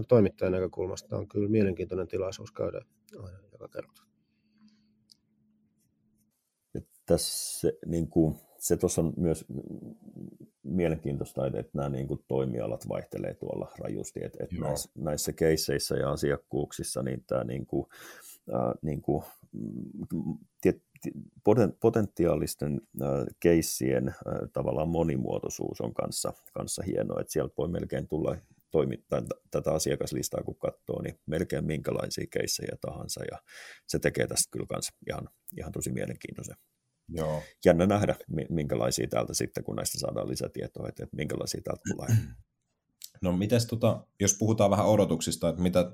toimittajan 0.08 0.52
näkökulmasta 0.52 1.16
on 1.16 1.28
kyllä 1.28 1.48
mielenkiintoinen 1.48 2.08
tilaisuus 2.08 2.52
käydä 2.52 2.80
aina 3.22 3.38
joka 3.52 3.68
kerta. 3.68 4.02
Tässä 7.06 7.68
niin 7.86 8.08
kuin, 8.08 8.36
se 8.68 8.76
tuossa 8.76 9.00
on 9.00 9.12
myös 9.16 9.44
mielenkiintoista, 10.62 11.46
että 11.46 11.70
nämä 11.74 11.88
niin 11.88 12.08
kuin 12.08 12.24
toimialat 12.28 12.88
vaihtelee 12.88 13.34
tuolla 13.34 13.72
rajusti, 13.78 14.20
että, 14.24 14.44
että 14.44 14.56
näissä, 14.60 14.90
näissä 14.94 15.32
keisseissä 15.32 15.96
ja 15.96 16.10
asiakkuuksissa 16.10 17.02
niin 17.02 17.24
tämä 17.26 17.44
niin 17.44 17.66
kuin, 17.66 17.86
äh, 18.54 18.74
niin 18.82 19.02
kuin, 19.02 19.24
tiet, 20.60 20.82
potentiaalisten 21.80 22.80
äh, 23.02 23.08
keissien 23.40 24.08
äh, 24.08 24.14
tavallaan 24.52 24.88
monimuotoisuus 24.88 25.80
on 25.80 25.94
kanssa, 25.94 26.32
kanssa 26.52 26.82
hienoa, 26.86 27.20
että 27.20 27.32
sieltä 27.32 27.54
voi 27.58 27.68
melkein 27.68 28.08
tulla 28.08 28.36
toimittaa 28.70 29.22
tätä 29.50 29.72
asiakaslistaa, 29.72 30.42
kun 30.44 30.56
katsoo, 30.56 31.02
niin 31.02 31.18
melkein 31.26 31.64
minkälaisia 31.64 32.26
keissejä 32.30 32.76
tahansa, 32.80 33.24
ja 33.30 33.38
se 33.86 33.98
tekee 33.98 34.26
tästä 34.26 34.48
kyllä 34.50 34.66
kans 34.66 34.92
ihan, 35.08 35.28
ihan 35.58 35.72
tosi 35.72 35.92
mielenkiintoisen. 35.92 36.56
Joo. 37.08 37.42
Jännä 37.64 37.86
nähdä, 37.86 38.14
minkälaisia 38.50 39.06
täältä 39.10 39.34
sitten, 39.34 39.64
kun 39.64 39.76
näistä 39.76 39.98
saadaan 39.98 40.28
lisätietoa, 40.28 40.88
että 40.88 41.06
minkälaisia 41.12 41.60
täältä 41.64 41.82
tulee. 41.90 42.16
No 43.22 43.32
mites 43.32 43.66
tota, 43.66 44.06
jos 44.20 44.36
puhutaan 44.38 44.70
vähän 44.70 44.86
odotuksista, 44.86 45.48
että 45.48 45.62
mitä, 45.62 45.92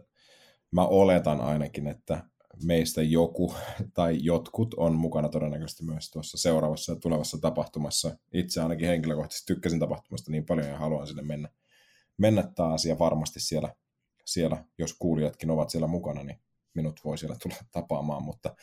mä 0.71 0.87
oletan 0.87 1.41
ainakin, 1.41 1.87
että 1.87 2.25
meistä 2.65 3.03
joku 3.03 3.55
tai 3.95 4.19
jotkut 4.21 4.75
on 4.75 4.95
mukana 4.95 5.29
todennäköisesti 5.29 5.85
myös 5.85 6.11
tuossa 6.11 6.39
seuraavassa 6.39 6.93
ja 6.93 6.99
tulevassa 7.01 7.39
tapahtumassa. 7.39 8.19
Itse 8.33 8.61
ainakin 8.61 8.89
henkilökohtaisesti 8.89 9.55
tykkäsin 9.55 9.81
tapahtumasta 9.81 10.31
niin 10.31 10.47
paljon 10.47 10.69
ja 10.69 10.79
haluan 10.79 11.07
sinne 11.07 11.23
mennä, 11.23 11.49
mennä 12.17 12.43
taas 12.55 12.85
ja 12.85 12.99
varmasti 12.99 13.41
siellä, 13.41 13.75
siellä, 14.25 14.65
jos 14.79 14.95
kuulijatkin 14.99 15.51
ovat 15.51 15.71
siellä 15.71 15.87
mukana, 15.87 16.23
niin 16.23 16.41
minut 16.75 17.01
voi 17.05 17.19
siellä 17.19 17.37
tulla 17.43 17.57
tapaamaan, 17.73 18.23
mutta, 18.23 18.57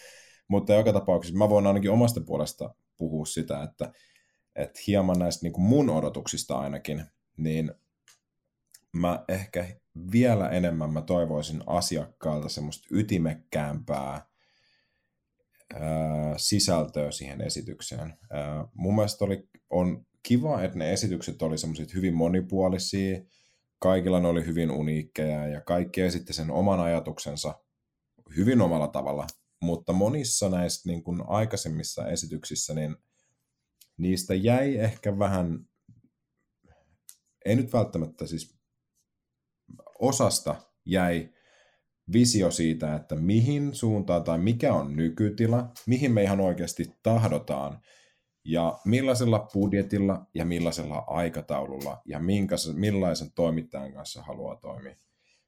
mutta 0.51 0.73
joka 0.73 0.93
tapauksessa 0.93 1.37
mä 1.37 1.49
voin 1.49 1.67
ainakin 1.67 1.91
omasta 1.91 2.21
puolesta 2.21 2.75
puhua 2.97 3.25
sitä, 3.25 3.63
että, 3.63 3.91
että 4.55 4.79
hieman 4.87 5.19
näistä 5.19 5.45
niin 5.45 5.53
kuin 5.53 5.65
mun 5.65 5.89
odotuksista 5.89 6.59
ainakin, 6.59 7.03
niin 7.37 7.71
mä 8.91 9.23
ehkä 9.27 9.67
vielä 10.11 10.49
enemmän 10.49 10.93
mä 10.93 11.01
toivoisin 11.01 11.63
asiakkaalta 11.67 12.49
semmoista 12.49 12.87
ytimekkäämpää 12.91 14.25
ää, 15.73 16.37
sisältöä 16.37 17.11
siihen 17.11 17.41
esitykseen. 17.41 18.13
Mun 18.73 18.95
mielestä 18.95 19.25
oli, 19.25 19.49
on 19.69 20.05
kiva, 20.23 20.63
että 20.63 20.77
ne 20.77 20.93
esitykset 20.93 21.41
oli 21.41 21.57
semmoiset 21.57 21.93
hyvin 21.93 22.13
monipuolisia, 22.13 23.21
kaikilla 23.79 24.19
ne 24.19 24.27
oli 24.27 24.45
hyvin 24.45 24.71
uniikkeja 24.71 25.47
ja 25.47 25.61
kaikki 25.61 26.01
esitti 26.01 26.33
sen 26.33 26.51
oman 26.51 26.79
ajatuksensa 26.79 27.59
hyvin 28.37 28.61
omalla 28.61 28.87
tavalla, 28.87 29.27
mutta 29.61 29.93
monissa 29.93 30.49
näistä 30.49 30.89
niin 30.89 31.03
kuin 31.03 31.21
aikaisemmissa 31.27 32.07
esityksissä, 32.07 32.73
niin 32.73 32.95
niistä 33.97 34.35
jäi 34.35 34.77
ehkä 34.77 35.19
vähän, 35.19 35.67
ei 37.45 37.55
nyt 37.55 37.73
välttämättä 37.73 38.27
siis 38.27 38.57
osasta 39.99 40.55
jäi 40.85 41.29
visio 42.13 42.51
siitä, 42.51 42.95
että 42.95 43.15
mihin 43.15 43.75
suuntaan 43.75 44.23
tai 44.23 44.37
mikä 44.37 44.73
on 44.73 44.95
nykytila, 44.95 45.71
mihin 45.87 46.11
me 46.11 46.23
ihan 46.23 46.39
oikeasti 46.39 46.91
tahdotaan 47.03 47.81
ja 48.45 48.79
millaisella 48.85 49.49
budjetilla 49.53 50.25
ja 50.33 50.45
millaisella 50.45 51.03
aikataululla 51.07 52.01
ja 52.05 52.19
minkä, 52.19 52.55
millaisen 52.73 53.31
toimittajan 53.31 53.93
kanssa 53.93 54.23
haluaa 54.23 54.55
toimia. 54.55 54.95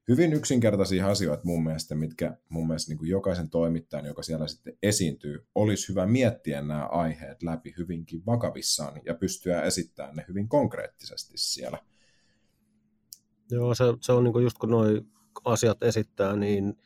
Hyvin 0.08 0.34
yksinkertaisia 0.34 1.08
asioita 1.08 1.44
mun 1.46 1.63
mielestä, 1.63 1.96
mitkä 1.96 2.38
mun 2.50 2.68
mielestä 2.68 2.92
niin 2.92 2.98
kuin 2.98 3.10
jokaisen 3.10 3.50
toimittajan, 3.50 4.06
joka 4.06 4.24
siellä 4.24 4.48
sitten 4.48 4.78
esiintyy, 4.84 5.46
olisi 5.56 5.89
hyvä 5.89 6.06
miettiä 6.06 6.62
nämä 6.62 6.86
aiheet 6.86 7.44
läpi 7.44 7.74
hyvinkin 7.78 8.26
vakavissaan 8.26 9.02
ja 9.06 9.13
pystyä 9.13 9.62
esittämään 9.62 10.16
ne 10.16 10.26
hyvin 10.28 10.50
konkreettisesti 10.50 11.34
siellä– 11.38 11.78
Joo, 13.52 13.76
se, 13.76 13.84
se 14.02 14.12
on 14.12 14.24
niin 14.24 14.34
kuin 14.34 14.44
just 14.44 14.58
kun 14.58 14.70
nuo 14.70 14.86
asiat 15.46 15.84
esittää, 15.84 16.36
niin 16.36 16.78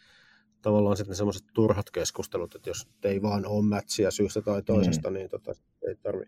tavallaan 0.61 0.97
sitten 0.97 1.15
semmoiset 1.15 1.43
turhat 1.53 1.89
keskustelut, 1.91 2.55
että 2.55 2.69
jos 2.69 2.87
ei 3.03 3.21
vaan 3.21 3.45
ole 3.45 3.65
mätsiä 3.65 4.11
syystä 4.11 4.41
tai 4.41 4.63
toisesta, 4.63 5.09
mm. 5.09 5.13
niin 5.13 5.29
tota, 5.29 5.51
ei 5.87 5.95
tarvi. 5.95 6.25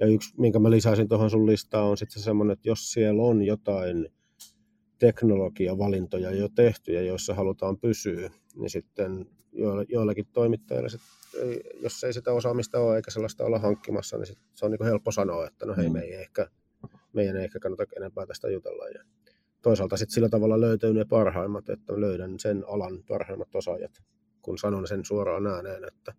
Ja 0.00 0.06
yksi, 0.06 0.34
minkä 0.38 0.58
mä 0.58 0.70
lisäisin 0.70 1.08
tuohon 1.08 1.30
sun 1.30 1.46
listaan, 1.46 1.84
on 1.84 1.96
sitten 1.96 2.22
semmoinen, 2.22 2.52
että 2.52 2.68
jos 2.68 2.92
siellä 2.92 3.22
on 3.22 3.42
jotain 3.42 4.08
teknologiavalintoja 5.02 6.30
jo 6.30 6.48
tehty 6.48 6.92
ja 6.92 7.02
joissa 7.02 7.34
halutaan 7.34 7.78
pysyä, 7.78 8.30
niin 8.54 8.70
sitten 8.70 9.26
joillakin 9.88 10.26
toimittajilla, 10.32 10.88
sit, 10.88 11.00
jos 11.82 12.04
ei 12.04 12.12
sitä 12.12 12.32
osaamista 12.32 12.78
ole 12.78 12.96
eikä 12.96 13.10
sellaista 13.10 13.44
olla 13.44 13.58
hankkimassa, 13.58 14.16
niin 14.16 14.26
sit 14.26 14.38
se 14.54 14.64
on 14.64 14.70
niin 14.70 14.84
helppo 14.84 15.12
sanoa, 15.12 15.46
että 15.46 15.66
no 15.66 15.74
hei, 15.76 15.88
mm. 15.88 15.92
me 15.92 16.00
ei 16.00 16.14
ehkä, 16.14 16.46
meidän 17.12 17.36
ei 17.36 17.44
ehkä 17.44 17.58
kannata 17.58 17.84
enempää 17.96 18.26
tästä 18.26 18.50
jutella. 18.50 18.88
Ja 18.88 19.04
toisaalta 19.62 19.96
sitten 19.96 20.14
sillä 20.14 20.28
tavalla 20.28 20.60
löytyy 20.60 20.94
ne 20.94 21.04
parhaimmat, 21.04 21.68
että 21.68 22.00
löydän 22.00 22.38
sen 22.38 22.64
alan 22.68 23.04
parhaimmat 23.08 23.54
osaajat, 23.54 24.02
kun 24.42 24.58
sanon 24.58 24.86
sen 24.86 25.04
suoraan 25.04 25.46
ääneen, 25.46 25.84
että 25.84 26.14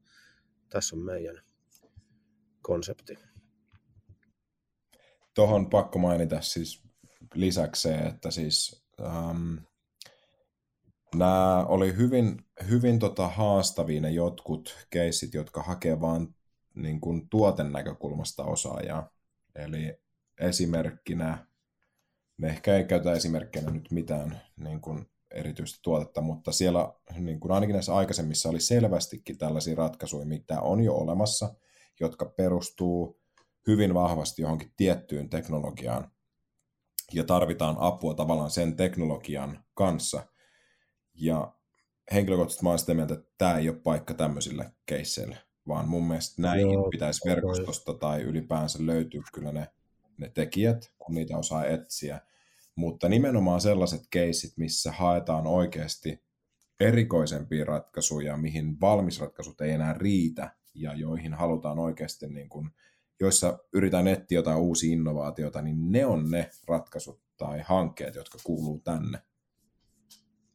tässä 0.70 0.96
on 0.96 1.02
meidän 1.02 1.42
konsepti. 2.62 3.14
Tuohon 5.34 5.70
pakko 5.70 6.00
mainita 6.00 6.42
siis 6.42 6.83
lisäksi 7.34 7.82
se, 7.82 7.96
että 7.96 8.32
siis 8.32 8.86
ähm, 9.02 9.56
nämä 11.16 11.66
oli 11.66 11.96
hyvin, 11.96 12.46
hyvin 12.70 13.00
tota 13.00 13.28
haastavia 13.28 14.02
ne 14.02 14.12
jotkut 14.12 14.88
keissit, 14.90 15.34
jotka 15.34 15.64
hakee 15.64 16.02
vain 16.02 16.36
niin 16.76 17.02
kuin 17.02 17.30
tuoten 17.30 17.72
näkökulmasta 17.72 18.44
osaajaa. 18.44 19.10
Eli 19.56 19.98
esimerkkinä 20.40 21.48
me 22.38 22.48
ehkä 22.48 22.78
ei 22.78 22.84
käytä 22.84 23.14
esimerkkinä 23.14 23.72
nyt 23.72 23.92
mitään 23.92 24.42
niin 24.58 24.82
kuin 24.82 25.10
erityistä 25.32 25.80
tuotetta, 25.82 26.22
mutta 26.22 26.52
siellä 26.52 26.94
niin 27.20 27.40
kuin 27.40 27.52
ainakin 27.52 27.74
näissä 27.74 27.96
aikaisemmissa 27.96 28.50
oli 28.50 28.60
selvästikin 28.60 29.38
tällaisia 29.38 29.76
ratkaisuja, 29.76 30.26
mitä 30.26 30.62
on 30.62 30.82
jo 30.84 30.94
olemassa, 30.94 31.56
jotka 32.00 32.26
perustuu 32.26 33.20
hyvin 33.68 33.94
vahvasti 33.94 34.42
johonkin 34.42 34.74
tiettyyn 34.78 35.30
teknologiaan 35.30 36.12
ja 37.14 37.24
tarvitaan 37.24 37.76
apua 37.80 38.14
tavallaan 38.14 38.52
sen 38.52 38.76
teknologian 38.76 39.64
kanssa. 39.74 40.26
Ja 41.14 41.54
henkilökohtaisesti 42.14 42.64
mä 42.64 42.70
olen 42.70 42.80
sitä 42.80 42.94
mieltä, 42.94 43.14
että 43.14 43.32
tämä 43.38 43.58
ei 43.58 43.70
ole 43.70 43.78
paikka 43.78 44.14
tämmöisille 44.14 44.72
keisseille, 44.86 45.38
vaan 45.68 45.88
mun 45.88 46.08
mielestä 46.08 46.42
näihin 46.42 46.72
Joo, 46.72 46.90
pitäisi 46.90 47.30
verkostosta 47.30 47.94
tai 47.94 48.22
ylipäänsä 48.22 48.86
löytyä 48.86 49.22
kyllä 49.34 49.52
ne 49.52 49.68
ne 50.18 50.30
tekijät, 50.30 50.94
kun 51.00 51.16
niitä 51.16 51.38
osaa 51.38 51.66
etsiä, 51.66 52.22
mutta 52.76 53.10
nimenomaan 53.10 53.62
sellaiset 53.62 54.02
keisit, 54.10 54.58
missä 54.58 54.92
haetaan 54.92 55.48
oikeasti 55.48 56.24
erikoisempia 56.80 57.66
ratkaisuja, 57.66 58.38
mihin 58.38 58.82
valmisratkaisut 58.82 59.62
ei 59.62 59.72
enää 59.72 59.94
riitä 59.94 60.56
ja 60.74 60.94
joihin 60.94 61.34
halutaan 61.34 61.80
oikeasti, 61.80 62.28
niin 62.28 62.50
kuin, 62.50 62.72
joissa 63.20 63.60
yritetään 63.74 64.08
etsiä 64.08 64.38
jotain 64.38 64.58
uusia 64.58 64.94
innovaatioita, 64.94 65.62
niin 65.62 65.92
ne 65.92 66.06
on 66.06 66.32
ne 66.32 66.50
ratkaisut 66.68 67.22
tai 67.38 67.62
hankkeet, 67.66 68.16
jotka 68.16 68.38
kuuluu 68.44 68.80
tänne. 68.80 69.22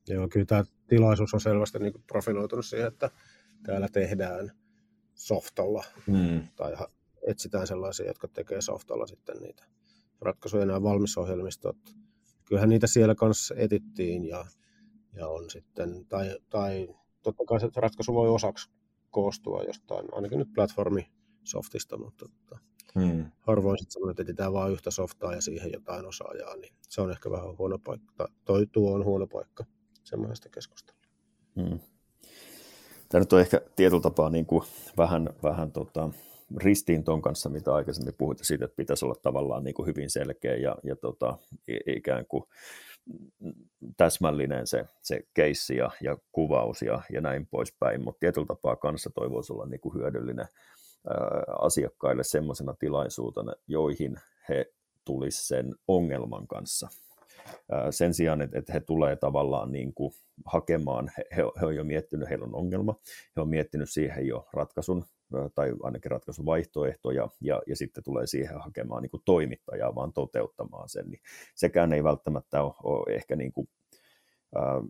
Joo, 0.09 0.29
kyllä 0.29 0.47
tämä 0.47 0.64
tilaisuus 0.88 1.35
on 1.35 1.40
selvästi 1.40 1.79
niin 1.79 2.05
profiloitunut 2.07 2.66
siihen, 2.66 2.88
että 2.88 3.11
täällä 3.66 3.88
tehdään 3.92 4.53
softalla 5.14 5.85
mm. 6.07 6.49
tai 6.57 6.77
etsitään 7.27 7.66
sellaisia, 7.66 8.07
jotka 8.07 8.29
tekee 8.29 8.61
softalla 8.61 9.07
sitten 9.07 9.37
niitä 9.37 9.64
ratkaisuja 10.21 10.66
nämä 10.66 10.83
valmisohjelmistot. 10.83 11.77
Kyllähän 12.44 12.68
niitä 12.68 12.87
siellä 12.87 13.14
kanssa 13.14 13.55
etittiin 13.59 14.25
ja, 14.25 14.47
ja 15.12 15.29
on 15.29 15.51
sitten, 15.51 16.07
tai, 16.09 16.38
tai 16.51 16.88
totta 17.23 17.44
kai 17.49 17.61
se 17.61 17.68
ratkaisu 17.77 18.14
voi 18.14 18.29
osaksi 18.29 18.71
koostua 19.11 19.62
jostain, 19.62 20.07
ainakin 20.12 20.38
nyt 20.38 20.57
platformisoftista, 21.48 21.96
mutta 21.96 22.26
että 22.26 22.58
hmm. 22.94 23.30
harvoin 23.40 23.78
sitten 23.78 23.92
semmoinen, 23.92 24.11
että 24.12 24.22
etsitään 24.22 24.52
vain 24.52 24.72
yhtä 24.72 24.90
softaa 24.90 25.34
ja 25.34 25.40
siihen 25.40 25.72
jotain 25.72 26.06
osaajaa, 26.06 26.56
niin 26.56 26.74
se 26.88 27.00
on 27.00 27.11
ehkä 27.11 27.30
vähän 27.30 27.58
huono 27.58 27.78
paikka, 27.78 28.28
toi 28.44 28.66
tuo 28.66 28.94
on 28.94 29.04
huono 29.04 29.26
paikka 29.26 29.64
semmoista 30.04 30.48
keskustelua. 30.48 31.02
Hmm. 31.56 31.78
Tämä 33.08 33.20
nyt 33.20 33.32
on 33.32 33.40
ehkä 33.40 33.61
tietyllä 33.76 34.02
tapaa 34.02 34.30
niin 34.30 34.46
kuin 34.46 34.62
vähän, 34.96 35.30
vähän 35.42 35.72
tota, 35.72 36.11
ristiin 36.56 37.04
ton 37.04 37.22
kanssa, 37.22 37.48
mitä 37.48 37.74
aikaisemmin 37.74 38.14
puhuit 38.18 38.38
siitä, 38.42 38.64
että 38.64 38.76
pitäisi 38.76 39.04
olla 39.04 39.14
tavallaan 39.22 39.64
niin 39.64 39.74
kuin 39.74 39.87
hyvin 39.87 40.11
selkeä 40.11 40.56
ja, 40.56 40.76
ja 40.84 40.96
tota, 40.96 41.38
ikään 41.87 42.26
kuin 42.26 42.44
täsmällinen 43.96 44.66
se, 44.66 44.87
se 45.02 45.20
keissi 45.34 45.76
ja, 45.76 45.90
ja 46.00 46.18
kuvaus 46.32 46.82
ja, 46.82 47.02
ja 47.12 47.20
näin 47.20 47.46
poispäin, 47.46 48.04
mutta 48.04 48.20
tietyllä 48.20 48.46
tapaa 48.46 48.76
kanssa 48.76 49.11
toivoisi 49.11 49.52
olla 49.52 49.66
niin 49.66 49.80
kuin 49.80 49.94
hyödyllinen 49.94 50.46
asiakkaille 51.61 52.24
semmoisena 52.24 52.74
tilaisuutena, 52.78 53.52
joihin 53.66 54.16
he 54.48 54.72
tulisivat 55.04 55.44
sen 55.44 55.74
ongelman 55.88 56.46
kanssa. 56.46 56.88
Sen 57.90 58.14
sijaan, 58.14 58.42
että, 58.42 58.72
he 58.72 58.80
tulee 58.80 59.16
tavallaan 59.16 59.72
niin 59.72 59.94
kuin 59.94 60.12
hakemaan, 60.44 61.11
he, 61.16 61.42
he 61.61 61.66
on 61.66 61.76
jo 61.76 61.84
miettinyt, 61.84 62.28
heillä 62.30 62.44
on 62.44 62.54
ongelma, 62.54 62.94
he 63.37 63.40
on 63.40 63.48
miettinyt 63.48 63.90
siihen 63.90 64.26
jo 64.26 64.48
ratkaisun 64.52 65.04
tai 65.54 65.72
ainakin 65.82 66.11
ratkaisuvaihtoehtoja, 66.11 67.28
ja, 67.40 67.62
ja 67.66 67.76
sitten 67.76 68.04
tulee 68.04 68.26
siihen 68.26 68.61
hakemaan 68.61 69.02
niin 69.02 69.11
kuin 69.11 69.22
toimittajaa 69.24 69.94
vaan 69.94 70.12
toteuttamaan 70.12 70.88
sen, 70.88 71.11
niin 71.11 71.20
sekään 71.54 71.92
ei 71.92 72.04
välttämättä 72.04 72.62
ole, 72.62 72.74
ole 72.82 73.14
ehkä 73.14 73.37
niin 73.37 73.52
kuin, 73.52 73.68
ää, 74.54 74.82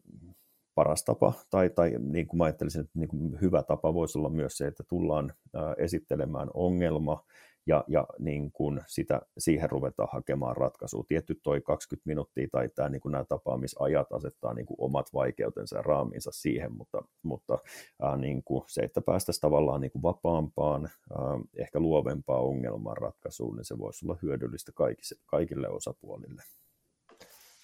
paras 0.79 1.05
tapa, 1.05 1.33
tai, 1.51 1.71
tai 1.71 1.93
niin 1.99 2.27
kuin 2.27 2.39
mä 2.39 2.45
ajattelisin, 2.45 2.81
että 2.81 2.99
niin 2.99 3.09
kuin 3.09 3.41
hyvä 3.41 3.63
tapa 3.63 3.95
voisi 3.95 4.19
olla 4.19 4.29
myös 4.29 4.57
se, 4.57 4.67
että 4.67 4.85
tullaan 4.89 5.33
ää, 5.55 5.75
esittelemään 5.79 6.49
ongelma, 6.55 7.25
ja, 7.67 7.85
ja 7.89 8.07
niin 8.19 8.53
kuin 8.53 8.81
sitä, 8.87 9.21
siihen 9.39 9.71
ruvetaan 9.71 10.09
hakemaan 10.13 10.57
ratkaisua. 10.57 11.05
Tietty 11.09 11.35
toi 11.43 11.61
20 11.61 12.09
minuuttia 12.09 12.49
tai 12.53 12.69
tämä, 12.69 12.89
niin 12.89 13.01
kuin 13.01 13.13
nämä 13.13 13.25
tapaamisajat 13.25 14.13
asettaa 14.13 14.55
niin 14.55 14.67
kuin 14.67 14.77
omat 14.81 15.07
vaikeutensa 15.15 15.77
ja 15.77 15.83
raaminsa 15.83 16.31
siihen, 16.33 16.77
mutta, 16.77 17.03
mutta 17.23 17.59
ää, 18.03 18.17
niin 18.17 18.43
kuin 18.45 18.65
se, 18.67 18.81
että 18.81 19.01
päästäisiin 19.01 19.41
tavallaan 19.41 19.81
niin 19.81 19.93
kuin 19.93 20.03
vapaampaan, 20.03 20.85
ää, 20.85 21.39
ehkä 21.57 21.81
luovempaan 21.81 22.45
ongelman 22.45 22.97
ratkaisuun, 22.97 23.57
niin 23.57 23.65
se 23.65 23.79
voisi 23.79 24.07
olla 24.07 24.19
hyödyllistä 24.23 24.73
kaikille, 24.75 25.23
kaikille 25.27 25.69
osapuolille. 25.69 26.43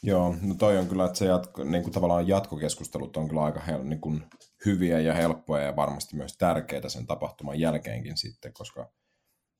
Joo, 0.06 0.36
no 0.42 0.54
toi 0.54 0.78
on 0.78 0.86
kyllä, 0.86 1.04
että 1.04 1.18
se 1.18 1.24
jatko, 1.24 1.64
niin 1.64 1.82
kuin 1.82 1.92
tavallaan 1.92 2.28
jatkokeskustelut 2.28 3.16
on 3.16 3.28
kyllä 3.28 3.42
aika 3.42 3.60
hel, 3.60 3.82
niin 3.82 4.00
kuin 4.00 4.24
hyviä 4.66 5.00
ja 5.00 5.14
helppoja 5.14 5.64
ja 5.64 5.76
varmasti 5.76 6.16
myös 6.16 6.36
tärkeitä 6.36 6.88
sen 6.88 7.06
tapahtuman 7.06 7.60
jälkeenkin 7.60 8.16
sitten, 8.16 8.52
koska 8.52 8.92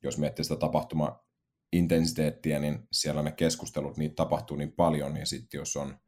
jos 0.02 0.18
miettii 0.18 0.44
sitä 0.44 0.56
tapahtuma 0.56 1.20
intensiteettiä, 1.72 2.58
niin 2.58 2.78
siellä 2.92 3.22
ne 3.22 3.32
keskustelut, 3.32 3.96
niitä 3.96 4.14
tapahtuu 4.14 4.56
niin 4.56 4.72
paljon, 4.72 5.14
niin 5.14 5.26
sitten 5.26 5.58
jos 5.58 5.76
on, 5.76 5.98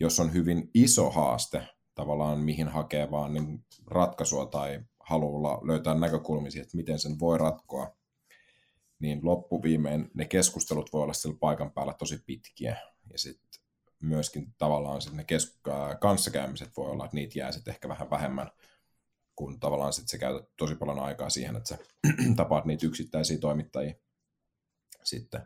jos 0.00 0.20
on 0.20 0.32
hyvin 0.32 0.70
iso 0.74 1.10
haaste 1.10 1.68
tavallaan 1.94 2.38
mihin 2.38 2.68
hakee 2.68 3.10
vaan 3.10 3.34
niin 3.34 3.64
ratkaisua 3.86 4.46
tai 4.46 4.80
haluaa 5.00 5.66
löytää 5.66 5.94
näkökulmisia, 5.94 6.62
että 6.62 6.76
miten 6.76 6.98
sen 6.98 7.20
voi 7.20 7.38
ratkoa, 7.38 7.96
niin 8.98 9.20
loppuviimein 9.22 10.10
ne 10.14 10.24
keskustelut 10.24 10.92
voi 10.92 11.02
olla 11.02 11.12
siellä 11.12 11.38
paikan 11.40 11.72
päällä 11.72 11.92
tosi 11.92 12.18
pitkiä. 12.26 12.76
Ja 13.12 13.18
sitten 13.18 13.65
myöskin 14.02 14.54
tavallaan 14.58 15.02
sit 15.02 15.12
ne 15.12 15.24
kes- 15.24 15.58
kanssakäymiset 16.00 16.76
voi 16.76 16.90
olla, 16.90 17.04
että 17.04 17.14
niitä 17.14 17.38
jää 17.38 17.52
sitten 17.52 17.72
ehkä 17.72 17.88
vähän 17.88 18.10
vähemmän, 18.10 18.50
kun 19.36 19.60
tavallaan 19.60 19.92
sit 19.92 20.08
se 20.08 20.18
käytät 20.18 20.48
tosi 20.56 20.74
paljon 20.74 20.98
aikaa 20.98 21.30
siihen, 21.30 21.56
että 21.56 21.68
sä 21.68 21.78
tapaat 22.36 22.64
niitä 22.64 22.86
yksittäisiä 22.86 23.38
toimittajia 23.38 23.94
sitten 25.04 25.42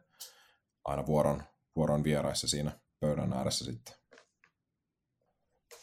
aina 0.84 1.06
vuoron, 1.06 1.42
vuoron 1.76 2.04
vieraissa 2.04 2.48
siinä 2.48 2.78
pöydän 3.00 3.32
ääressä 3.32 3.64
sitten. 3.64 3.94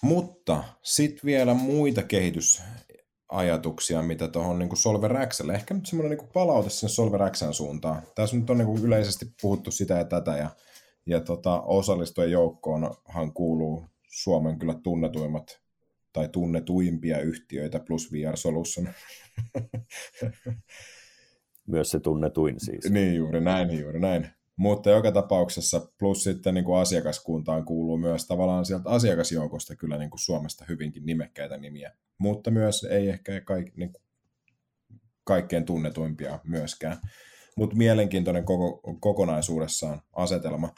Mutta 0.01 0.63
sitten 0.84 1.25
vielä 1.25 1.53
muita 1.53 2.03
kehitysajatuksia, 2.03 4.01
mitä 4.01 4.27
tuohon 4.27 4.60
niin 4.60 4.77
Solver 4.77 5.27
Xlle. 5.27 5.53
Ehkä 5.53 5.73
nyt 5.73 5.86
semmoinen 5.86 6.17
niin 6.17 6.30
palaute 6.34 6.69
sinne 6.69 6.89
Solver 6.89 7.30
Xn 7.32 7.53
suuntaan. 7.53 8.01
Tässä 8.15 8.36
nyt 8.36 8.49
on 8.49 8.58
niin 8.58 8.84
yleisesti 8.84 9.25
puhuttu 9.41 9.71
sitä 9.71 9.93
ja 9.93 10.06
tätä, 10.06 10.38
ja, 10.38 10.49
ja 11.08 11.22
tota, 11.22 11.62
osallistujien 11.62 12.32
joukkoonhan 12.32 13.34
kuuluu 13.34 13.86
Suomen 14.10 14.60
kyllä 14.60 14.74
tunnetuimmat 14.84 15.62
tai 16.13 16.30
tunnetuimpia 16.30 17.22
yhtiöitä 17.22 17.80
plus 17.80 18.12
VR 18.12 18.38
Solution. 18.38 18.88
Myös 21.67 21.89
se 21.89 22.00
tunnetuin 22.00 22.56
siis. 22.60 22.89
Niin, 22.89 23.15
juuri 23.15 23.41
näin, 23.41 23.80
juuri 23.80 24.00
näin. 24.00 24.30
Mutta 24.56 24.89
joka 24.89 25.12
tapauksessa, 25.12 25.91
plus 26.00 26.24
sitten 26.24 26.54
niin 26.54 26.65
kuin 26.65 26.80
asiakaskuntaan 26.80 27.65
kuuluu 27.65 27.98
myös 27.98 28.28
tavallaan 28.28 28.65
sieltä 28.65 28.89
asiakasjoukosta 28.89 29.76
kyllä 29.76 29.98
niin 29.98 30.10
kuin 30.10 30.20
Suomesta 30.20 30.65
hyvinkin 30.70 31.06
nimekkäitä 31.06 31.58
nimiä, 31.58 31.91
mutta 32.17 32.52
myös 32.52 32.84
ei 32.84 33.10
ehkä 33.10 33.41
kaik, 33.41 33.78
niin 33.78 33.93
kuin 33.93 34.04
kaikkein 35.24 35.65
tunnetuimpia 35.65 36.39
myöskään. 36.43 36.98
Mutta 37.58 37.76
mielenkiintoinen 37.76 38.46
koko, 38.46 38.82
kokonaisuudessaan 39.00 40.02
asetelma. 40.13 40.70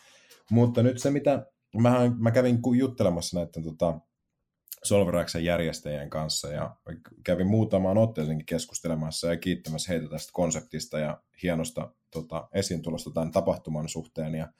Mutta 0.52 0.84
nyt 0.84 1.00
se, 1.00 1.12
mitä 1.12 1.46
mä, 1.78 2.12
mä 2.20 2.32
kävin 2.32 2.60
juttelemassa 2.78 3.38
näiden 3.40 3.64
tota, 3.64 4.00
Solveraxen 4.84 5.46
järjestäjien 5.46 6.10
kanssa 6.10 6.48
ja 6.48 6.76
kävin 7.24 7.48
muutamaan 7.48 7.98
otteeseenkin 7.98 8.46
keskustelemassa 8.46 9.28
ja 9.28 9.38
kiittämässä 9.38 9.92
heitä 9.94 10.10
tästä 10.10 10.30
konseptista 10.34 11.00
ja 11.00 11.22
hienosta 11.44 11.94
tota, 12.12 12.48
esiintulosta 12.54 13.12
tämän 13.12 13.32
tapahtuman 13.32 13.90
suhteen 13.90 14.36
ja, 14.36 14.54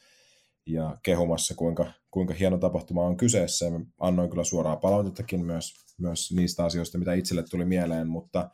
ja 0.66 0.98
kehumassa, 1.04 1.56
kuinka, 1.56 1.92
kuinka 2.12 2.34
hieno 2.34 2.58
tapahtuma 2.58 3.06
on 3.06 3.18
kyseessä. 3.18 3.66
Ja 3.66 3.72
annoin 4.00 4.30
kyllä 4.30 4.44
suoraa 4.44 4.76
palautettakin 4.76 5.46
myös, 5.46 5.74
myös 5.98 6.32
niistä 6.32 6.66
asioista, 6.66 6.98
mitä 6.98 7.14
itselle 7.14 7.44
tuli 7.44 7.66
mieleen, 7.66 8.08
mutta 8.08 8.50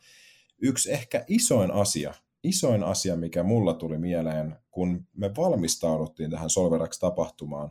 yksi 0.62 0.92
ehkä 0.92 1.24
isoin 1.28 1.70
asia, 1.70 2.14
isoin 2.48 2.84
asia, 2.84 3.16
mikä 3.16 3.42
mulla 3.42 3.74
tuli 3.74 3.98
mieleen, 3.98 4.56
kun 4.70 5.06
me 5.16 5.30
valmistauduttiin 5.36 6.30
tähän 6.30 6.50
Solverax-tapahtumaan, 6.50 7.70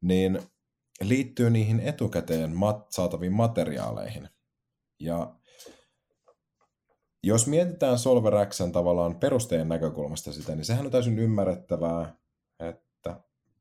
niin 0.00 0.38
liittyy 1.00 1.50
niihin 1.50 1.80
etukäteen 1.80 2.50
mat- 2.50 2.86
saataviin 2.90 3.32
materiaaleihin. 3.32 4.28
Ja 5.00 5.34
jos 7.22 7.46
mietitään 7.46 7.98
Solver 7.98 8.46
Xn 8.46 8.72
tavallaan 8.72 9.18
perusteen 9.18 9.68
näkökulmasta 9.68 10.32
sitä, 10.32 10.54
niin 10.54 10.64
sehän 10.64 10.86
on 10.86 10.92
täysin 10.92 11.18
ymmärrettävää, 11.18 12.16
että 12.60 13.20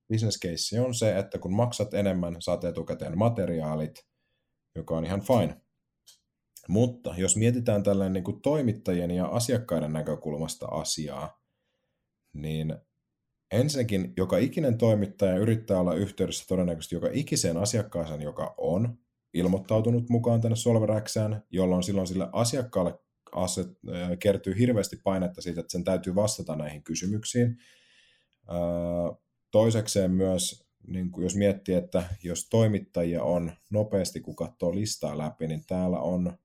business 0.09 0.39
case 0.39 0.81
on 0.81 0.93
se, 0.93 1.17
että 1.17 1.39
kun 1.39 1.55
maksat 1.55 1.93
enemmän, 1.93 2.35
saat 2.39 2.63
etukäteen 2.63 3.17
materiaalit, 3.17 4.05
joka 4.75 4.97
on 4.97 5.05
ihan 5.05 5.21
fine. 5.21 5.61
Mutta 6.67 7.13
jos 7.17 7.37
mietitään 7.37 7.83
tällainen 7.83 8.13
niin 8.13 8.23
kuin 8.23 8.41
toimittajien 8.41 9.11
ja 9.11 9.25
asiakkaiden 9.25 9.93
näkökulmasta 9.93 10.65
asiaa, 10.65 11.41
niin 12.33 12.75
ensinnäkin 13.51 14.13
joka 14.17 14.37
ikinen 14.37 14.77
toimittaja 14.77 15.37
yrittää 15.37 15.79
olla 15.79 15.93
yhteydessä 15.93 16.45
todennäköisesti 16.47 16.95
joka 16.95 17.09
ikiseen 17.11 17.57
asiakkaaseen, 17.57 18.21
joka 18.21 18.53
on 18.57 18.97
ilmoittautunut 19.33 20.09
mukaan 20.09 20.41
tänne 20.41 20.55
Solveraxään, 20.55 21.43
jolloin 21.51 21.83
silloin 21.83 22.07
sille 22.07 22.29
asiakkaalle 22.31 22.99
aset, 23.31 23.67
äh, 23.67 24.09
kertyy 24.19 24.57
hirveästi 24.57 24.95
painetta 25.03 25.41
siitä, 25.41 25.61
että 25.61 25.71
sen 25.71 25.83
täytyy 25.83 26.15
vastata 26.15 26.55
näihin 26.55 26.83
kysymyksiin. 26.83 27.57
Äh, 28.49 29.17
toisekseen 29.51 30.11
myös, 30.11 30.65
niin 30.87 31.11
kuin 31.11 31.23
jos 31.23 31.35
miettii, 31.35 31.75
että 31.75 32.03
jos 32.23 32.49
toimittajia 32.49 33.23
on 33.23 33.51
nopeasti, 33.69 34.19
kun 34.19 34.35
katsoo 34.35 34.75
listaa 34.75 35.17
läpi, 35.17 35.47
niin 35.47 35.65
täällä 35.67 35.99
on 35.99 36.37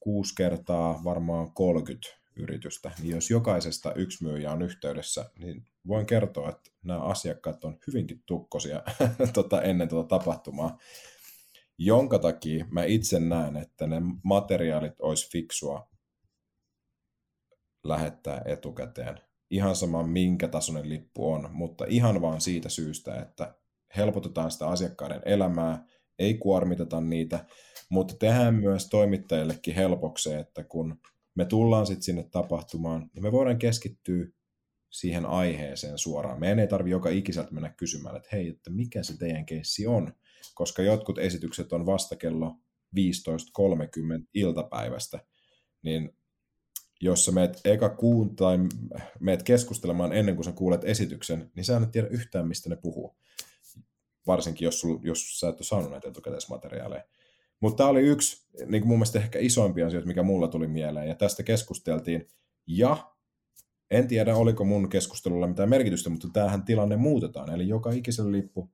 kuusi 0.00 0.34
kertaa 0.34 1.00
varmaan 1.04 1.52
30 1.52 2.20
yritystä, 2.36 2.90
niin 2.98 3.10
jos 3.10 3.30
jokaisesta 3.30 3.94
yksi 3.94 4.24
myyjä 4.24 4.52
on 4.52 4.62
yhteydessä, 4.62 5.30
niin 5.38 5.66
voin 5.86 6.06
kertoa, 6.06 6.48
että 6.48 6.70
nämä 6.84 7.00
asiakkaat 7.00 7.64
on 7.64 7.78
hyvinkin 7.86 8.22
tukkosia 8.26 8.82
tota, 9.34 9.62
ennen 9.62 9.88
tuota 9.88 10.18
tapahtumaa, 10.18 10.78
jonka 11.78 12.18
takia 12.18 12.66
mä 12.70 12.84
itse 12.84 13.20
näen, 13.20 13.56
että 13.56 13.86
ne 13.86 13.96
materiaalit 14.24 15.00
olisi 15.00 15.30
fiksua 15.30 15.90
lähettää 17.84 18.42
etukäteen. 18.44 19.20
Ihan 19.50 19.76
sama 19.76 20.02
minkä 20.02 20.48
tasoinen 20.48 20.88
lippu 20.88 21.32
on, 21.32 21.48
mutta 21.52 21.84
ihan 21.88 22.22
vaan 22.22 22.40
siitä 22.40 22.68
syystä, 22.68 23.20
että 23.22 23.54
helpotetaan 23.96 24.50
sitä 24.50 24.68
asiakkaiden 24.68 25.22
elämää, 25.24 25.86
ei 26.18 26.34
kuormiteta 26.34 27.00
niitä, 27.00 27.44
mutta 27.90 28.14
tehdään 28.18 28.54
myös 28.54 28.88
toimittajillekin 28.88 29.74
helpoksi, 29.74 30.34
että 30.34 30.64
kun 30.64 31.00
me 31.34 31.44
tullaan 31.44 31.86
sitten 31.86 32.02
sinne 32.02 32.22
tapahtumaan, 32.30 33.10
niin 33.14 33.22
me 33.22 33.32
voidaan 33.32 33.58
keskittyä 33.58 34.26
siihen 34.90 35.26
aiheeseen 35.26 35.98
suoraan. 35.98 36.40
Meidän 36.40 36.58
ei 36.58 36.66
tarvitse 36.66 36.92
joka 36.92 37.08
ikiseltä 37.08 37.50
mennä 37.50 37.68
kysymään, 37.68 38.16
että 38.16 38.28
hei, 38.32 38.48
että 38.48 38.70
mikä 38.70 39.02
se 39.02 39.18
teidän 39.18 39.46
keissi 39.46 39.86
on, 39.86 40.12
koska 40.54 40.82
jotkut 40.82 41.18
esitykset 41.18 41.72
on 41.72 41.86
vasta 41.86 42.16
kello 42.16 42.56
15.30 42.96 43.02
iltapäivästä, 44.34 45.20
niin 45.82 46.16
jos 47.00 47.24
sä 47.24 47.32
meet 47.32 47.60
eka 47.64 47.88
kuun 47.88 48.36
tai 48.36 48.58
meet 49.20 49.42
keskustelemaan 49.42 50.12
ennen 50.12 50.34
kuin 50.34 50.44
sä 50.44 50.52
kuulet 50.52 50.84
esityksen, 50.84 51.50
niin 51.54 51.64
sä 51.64 51.76
et 51.76 51.90
tiedä 51.90 52.08
yhtään, 52.08 52.48
mistä 52.48 52.68
ne 52.68 52.76
puhuu. 52.76 53.16
Varsinkin, 54.26 54.64
jos, 54.64 54.80
sul, 54.80 54.98
jos 55.02 55.40
sä 55.40 55.48
et 55.48 55.54
ole 55.54 55.64
saanut 55.64 55.90
näitä 55.90 56.08
etukäteismateriaaleja. 56.08 57.04
Mutta 57.60 57.76
tämä 57.76 57.90
oli 57.90 58.00
yksi 58.00 58.46
niin 58.66 58.82
kuin 58.82 58.88
mun 58.88 58.98
mielestä 58.98 59.18
ehkä 59.18 59.38
isoimpia 59.38 59.86
asioita, 59.86 60.08
mikä 60.08 60.22
mulla 60.22 60.48
tuli 60.48 60.66
mieleen, 60.66 61.08
ja 61.08 61.14
tästä 61.14 61.42
keskusteltiin. 61.42 62.26
Ja 62.66 63.12
en 63.90 64.08
tiedä, 64.08 64.36
oliko 64.36 64.64
mun 64.64 64.88
keskustelulla 64.88 65.46
mitään 65.46 65.68
merkitystä, 65.68 66.10
mutta 66.10 66.28
tämähän 66.32 66.64
tilanne 66.64 66.96
muutetaan. 66.96 67.50
Eli 67.50 67.68
joka 67.68 67.90
ikisellä 67.90 68.32
lippu, 68.32 68.70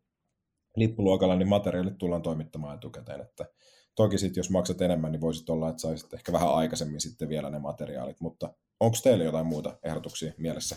lippuluokalla 0.77 1.37
niin 1.37 1.49
materiaalit 1.49 1.99
tullaan 1.99 2.22
toimittamaan 2.22 2.77
etukäteen. 2.77 3.20
Että 3.20 3.46
toki 3.94 4.18
sitten, 4.18 4.40
jos 4.40 4.51
maksat 4.51 4.81
enemmän, 4.81 5.12
niin 5.12 5.20
voisit 5.20 5.51
olla, 5.51 5.68
että 5.68 5.83
saisit 5.83 6.14
ehkä 6.14 6.33
vähän 6.33 6.55
aikaisemmin 6.55 7.01
sitten 7.01 7.29
vielä 7.29 7.51
ne 7.51 7.59
materiaalit. 7.59 8.20
Mutta 8.20 8.55
onko 8.81 8.96
teillä 9.03 9.25
jotain 9.25 9.46
muuta 9.46 9.79
ehdotuksia 9.83 10.33
mielessä? 10.38 10.77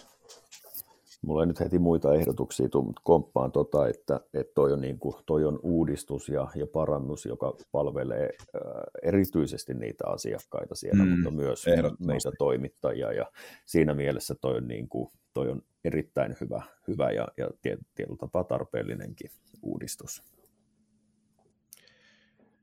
Mulla 1.21 1.43
ei 1.43 1.47
nyt 1.47 1.59
heti 1.59 1.79
muita 1.79 2.13
ehdotuksia 2.13 2.69
tule, 2.69 2.85
mutta 2.85 3.01
komppaan 3.03 3.51
tota, 3.51 3.87
että, 3.87 4.19
että 4.33 4.53
toi, 4.55 4.73
on 4.73 4.81
niin 4.81 4.99
kuin, 4.99 5.15
toi 5.25 5.45
on 5.45 5.59
uudistus 5.63 6.29
ja, 6.29 6.47
ja 6.55 6.67
parannus, 6.67 7.25
joka 7.25 7.53
palvelee 7.71 8.29
äh, 8.39 8.61
erityisesti 9.03 9.73
niitä 9.73 10.07
asiakkaita 10.07 10.75
siellä, 10.75 11.05
mm, 11.05 11.11
mutta 11.11 11.31
myös 11.31 11.65
meitä 12.05 12.31
toimittajia. 12.37 13.13
Ja 13.13 13.31
siinä 13.65 13.93
mielessä 13.93 14.35
toi 14.41 14.57
on, 14.57 14.67
niin 14.67 14.89
kuin, 14.89 15.09
toi 15.33 15.49
on 15.49 15.61
erittäin 15.83 16.35
hyvä, 16.41 16.63
hyvä 16.87 17.11
ja, 17.11 17.27
ja 17.37 17.49
tietyllä 17.95 18.17
tapaa 18.19 18.43
tarpeellinenkin 18.43 19.31
uudistus. 19.61 20.23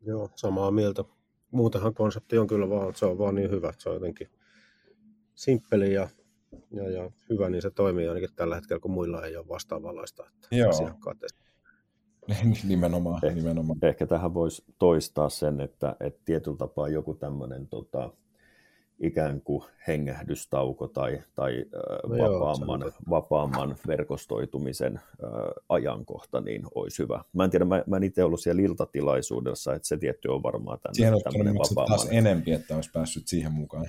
Joo, 0.03 0.31
samaa 0.35 0.71
mieltä. 0.71 1.05
Muutenhan 1.51 1.95
konsepti 1.95 2.39
on 2.39 2.47
kyllä 2.47 2.71
vaan, 2.71 2.89
että 2.89 2.99
se 2.99 3.07
on 3.07 3.19
vaan 3.19 3.35
niin 3.35 3.51
hyvä, 3.51 3.69
että 3.69 3.83
se 3.83 3.89
on 3.89 3.95
jotenkin 3.95 4.29
simppeli 5.35 5.93
ja 5.93 6.09
ja, 6.71 6.91
ja 6.91 7.11
hyvä, 7.31 7.51
niin 7.51 7.63
se 7.63 7.71
toimii 7.71 8.09
ainakin 8.09 8.29
tällä 8.37 8.55
hetkellä, 8.55 8.81
kun 8.81 8.91
muilla 8.91 9.25
ei 9.25 9.37
ole 9.37 9.49
vastaavanlaista. 9.49 10.25
Että 10.27 10.57
Joo. 10.57 10.69
Asiakkaat 10.69 11.19
nimenomaan, 12.69 13.25
eh, 13.25 13.35
nimenomaan. 13.35 13.79
Ehkä 13.83 14.07
tähän 14.07 14.35
voisi 14.35 14.65
toistaa 14.79 15.29
sen, 15.29 15.61
että, 15.61 15.97
että 16.01 16.21
tietyllä 16.25 16.57
tapaa 16.57 16.89
joku 16.89 17.15
tämmöinen 17.15 17.69
tota, 17.69 18.11
ikään 18.99 19.41
kuin 19.41 19.65
hengähdystauko 19.89 20.89
tai, 20.89 21.23
tai 21.35 21.65
no 22.07 22.17
vapaamman, 22.19 22.81
joo, 22.81 22.93
vapaamman 23.11 23.77
verkostoitumisen 23.87 25.01
ajankohta, 25.69 26.41
niin 26.41 26.63
olisi 26.75 27.03
hyvä. 27.03 27.25
Mä 27.33 27.45
en 27.45 27.51
tiedä, 27.51 27.65
mä, 27.65 27.85
mä 27.87 27.97
en 27.97 28.03
itse 28.03 28.25
ollut 28.25 28.41
siellä 28.41 28.63
iltatilaisuudessa, 28.63 29.75
että 29.75 29.89
se 29.89 29.97
tietty 29.97 30.29
on 30.29 30.43
varmaan 30.43 30.79
tänne, 30.83 30.95
Siihen 30.95 31.15
on 31.15 31.21
vapaamman. 31.25 31.99
taas 31.99 32.09
enempi, 32.11 32.53
että 32.53 32.75
olisi 32.75 32.91
päässyt 32.93 33.29
siihen 33.29 33.53
mukaan. 33.53 33.87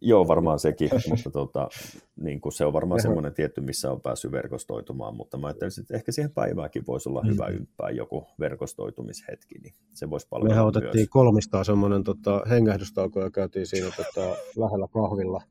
Joo, 0.00 0.28
varmaan 0.28 0.58
sekin, 0.58 0.90
mutta 1.10 1.30
tuota, 1.30 1.68
niin 2.16 2.40
kuin 2.40 2.52
se 2.52 2.64
on 2.64 2.72
varmaan 2.72 3.02
semmoinen 3.02 3.34
tietty, 3.34 3.60
missä 3.60 3.92
on 3.92 4.00
päässyt 4.00 4.32
verkostoitumaan, 4.32 5.16
mutta 5.16 5.38
mä 5.38 5.46
ajattelin, 5.46 5.72
että 5.80 5.96
ehkä 5.96 6.12
siihen 6.12 6.32
päivääkin 6.32 6.86
voisi 6.86 7.08
olla 7.08 7.22
mm. 7.22 7.28
hyvä 7.28 7.46
ympää 7.46 7.90
joku 7.90 8.26
verkostoitumishetki, 8.40 9.58
niin 9.58 9.74
se 9.94 10.10
voisi 10.10 10.26
palvella 10.30 10.54
Mehän 10.54 10.66
otettiin 10.66 11.00
myös. 11.00 11.08
kolmistaan 11.10 11.64
semmoinen 11.64 12.04
tota, 12.04 12.42
hengähdystauko 12.50 13.20
ja 13.20 13.30
käytiin 13.30 13.66
siinä 13.66 13.90
tota, 13.96 14.36
lähellä 14.56 14.88
kahvilla, 14.92 15.42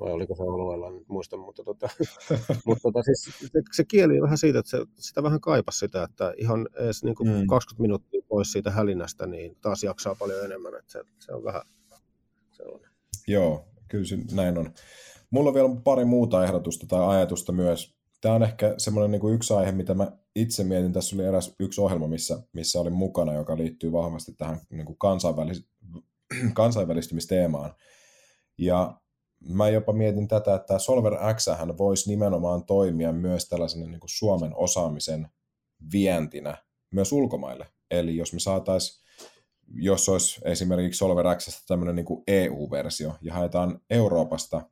vai 0.00 0.12
oliko 0.12 0.34
se 0.34 0.42
alueella, 0.42 0.88
en 0.88 1.04
muista, 1.08 1.36
mutta, 1.36 1.64
tota, 1.64 1.88
mutta 2.66 2.82
tota, 2.82 3.02
siis, 3.02 3.38
se, 3.40 3.62
se 3.72 3.84
kieli 3.84 4.22
vähän 4.22 4.38
siitä, 4.38 4.58
että 4.58 4.70
se, 4.70 4.78
sitä 4.94 5.22
vähän 5.22 5.40
kaipasi 5.40 5.78
sitä, 5.78 6.02
että 6.02 6.34
ihan 6.36 6.68
edes 6.74 7.04
niin 7.04 7.14
kuin 7.14 7.28
mm. 7.28 7.46
20 7.46 7.82
minuuttia 7.82 8.20
pois 8.28 8.52
siitä 8.52 8.70
hälinästä, 8.70 9.26
niin 9.26 9.56
taas 9.60 9.84
jaksaa 9.84 10.14
paljon 10.14 10.44
enemmän, 10.44 10.74
että 10.74 10.92
se, 10.92 11.04
se 11.18 11.32
on 11.32 11.44
vähän 11.44 11.62
sellainen. 12.52 12.93
Joo, 13.28 13.68
kyllä 13.88 14.04
se 14.04 14.18
näin 14.32 14.58
on. 14.58 14.74
Mulla 15.30 15.48
on 15.50 15.54
vielä 15.54 15.68
pari 15.84 16.04
muuta 16.04 16.44
ehdotusta 16.44 16.86
tai 16.86 17.16
ajatusta 17.16 17.52
myös. 17.52 17.94
Tämä 18.20 18.34
on 18.34 18.42
ehkä 18.42 18.74
semmoinen 18.78 19.10
niin 19.10 19.20
kuin 19.20 19.34
yksi 19.34 19.54
aihe, 19.54 19.72
mitä 19.72 19.94
mä 19.94 20.12
itse 20.36 20.64
mietin. 20.64 20.92
Tässä 20.92 21.16
oli 21.16 21.24
eräs 21.24 21.54
yksi 21.60 21.80
ohjelma, 21.80 22.08
missä, 22.08 22.42
missä 22.52 22.80
oli 22.80 22.90
mukana, 22.90 23.32
joka 23.32 23.56
liittyy 23.56 23.92
vahvasti 23.92 24.32
tähän 24.32 24.60
niin 24.70 24.86
kuin 24.86 24.96
kansainvälis- 24.98 25.68
kansainvälistymisteemaan. 26.54 27.74
Ja 28.58 29.00
mä 29.48 29.68
jopa 29.68 29.92
mietin 29.92 30.28
tätä, 30.28 30.54
että 30.54 30.78
Solver 30.78 31.12
X 31.34 31.46
voisi 31.78 32.10
nimenomaan 32.10 32.64
toimia 32.64 33.12
myös 33.12 33.48
tällaisena 33.48 33.86
niin 33.86 34.00
kuin 34.00 34.10
Suomen 34.10 34.56
osaamisen 34.56 35.28
vientinä 35.92 36.56
myös 36.90 37.12
ulkomaille. 37.12 37.66
Eli 37.90 38.16
jos 38.16 38.32
me 38.32 38.40
saataisiin 38.40 39.03
jos 39.68 40.08
olisi 40.08 40.40
esimerkiksi 40.44 40.98
Solver 40.98 41.26
X 41.36 41.66
tämmöinen 41.66 41.94
niin 41.94 42.22
EU-versio 42.26 43.14
ja 43.22 43.34
haetaan 43.34 43.80
Euroopasta 43.90 44.70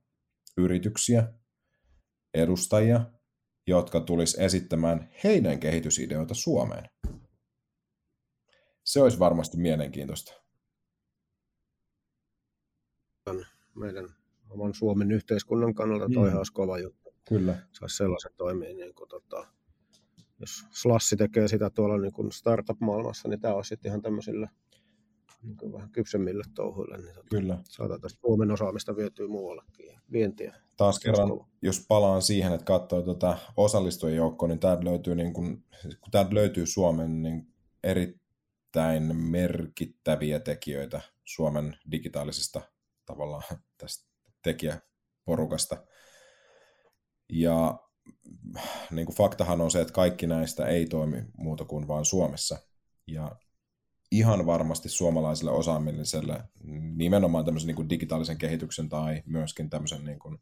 yrityksiä, 0.57 1.33
edustajia, 2.35 3.01
jotka 3.67 4.01
tulisi 4.01 4.43
esittämään 4.43 5.11
heidän 5.25 5.61
kehitysideoita 5.61 6.35
Suomeen. 6.35 6.91
Se 8.85 9.03
olisi 9.03 9.19
varmasti 9.19 9.57
mielenkiintoista. 9.57 10.33
Meidän 13.75 14.09
oman 14.51 14.75
Suomen 14.75 15.13
yhteiskunnan 15.13 15.75
kannalta 15.75 16.09
toi 16.15 16.31
mm. 16.31 16.37
olisi 16.37 16.53
kova 16.53 16.79
juttu. 16.79 17.15
Kyllä. 17.29 17.59
Saisi 17.73 17.97
sellaisen 17.97 18.33
toimia, 18.37 18.75
niin 18.75 18.95
kuin, 18.95 19.09
tota, 19.09 19.47
jos 20.41 20.65
Slassi 20.71 21.17
tekee 21.17 21.49
sitä 21.49 21.71
tuolla 21.71 21.99
niin 21.99 22.13
kuin 22.13 22.33
startup-maailmassa, 22.33 23.29
niin 23.29 23.41
tämä 23.41 23.55
olisi 23.55 23.79
ihan 23.85 24.03
tämmöisillä 24.03 24.49
niin 25.43 25.73
vähän 25.73 25.91
kypsemmille 25.91 26.45
touhuille, 26.55 26.97
niin 26.97 27.15
tota, 27.15 27.29
Kyllä. 27.31 27.59
saadaan 27.65 28.01
tästä 28.01 28.21
Suomen 28.21 28.51
osaamista 28.51 28.97
vietyä 28.97 29.29
muuallekin 29.29 29.87
ja 29.87 30.01
vientiä. 30.13 30.55
Taas 30.77 31.01
kerran, 31.01 31.29
jos 31.63 31.85
palaan 31.89 32.23
siihen, 32.23 32.53
että 32.53 32.65
katsoo 32.65 33.03
tuota 33.03 33.39
osallistujien 33.57 34.17
joukkoa, 34.17 34.49
niin 34.49 34.61
täältä 34.61 34.85
löytyy, 34.85 35.15
niin 35.15 35.33
kun, 35.33 35.65
kun 35.83 36.11
täältä 36.11 36.35
löytyy 36.35 36.67
Suomen 36.67 37.23
niin 37.23 37.47
erittäin 37.83 39.17
merkittäviä 39.17 40.41
tekijöitä 40.41 41.01
Suomen 41.25 41.77
digitaalisesta 41.91 42.61
tavallaan 43.07 43.43
tästä 43.79 44.11
tekijäporukasta. 44.43 45.77
Ja 47.33 47.79
niin 48.91 49.07
kuin 49.07 49.17
faktahan 49.17 49.61
on 49.61 49.71
se, 49.71 49.81
että 49.81 49.93
kaikki 49.93 50.27
näistä 50.27 50.67
ei 50.67 50.87
toimi 50.87 51.25
muuta 51.37 51.65
kuin 51.65 51.89
vain 51.89 52.05
Suomessa. 52.05 52.59
Ja 53.07 53.37
ihan 54.13 54.47
varmasti 54.47 54.89
suomalaiselle 54.89 55.51
osaamiselle 55.51 56.45
nimenomaan 56.95 57.45
tämmöisen 57.45 57.67
niin 57.67 57.77
kuin 57.77 57.89
digitaalisen 57.89 58.39
kehityksen 58.39 58.89
tai 58.89 59.23
myöskin 59.27 59.71
tämmöisen 59.71 60.05
niin 60.05 60.19
kuin 60.19 60.39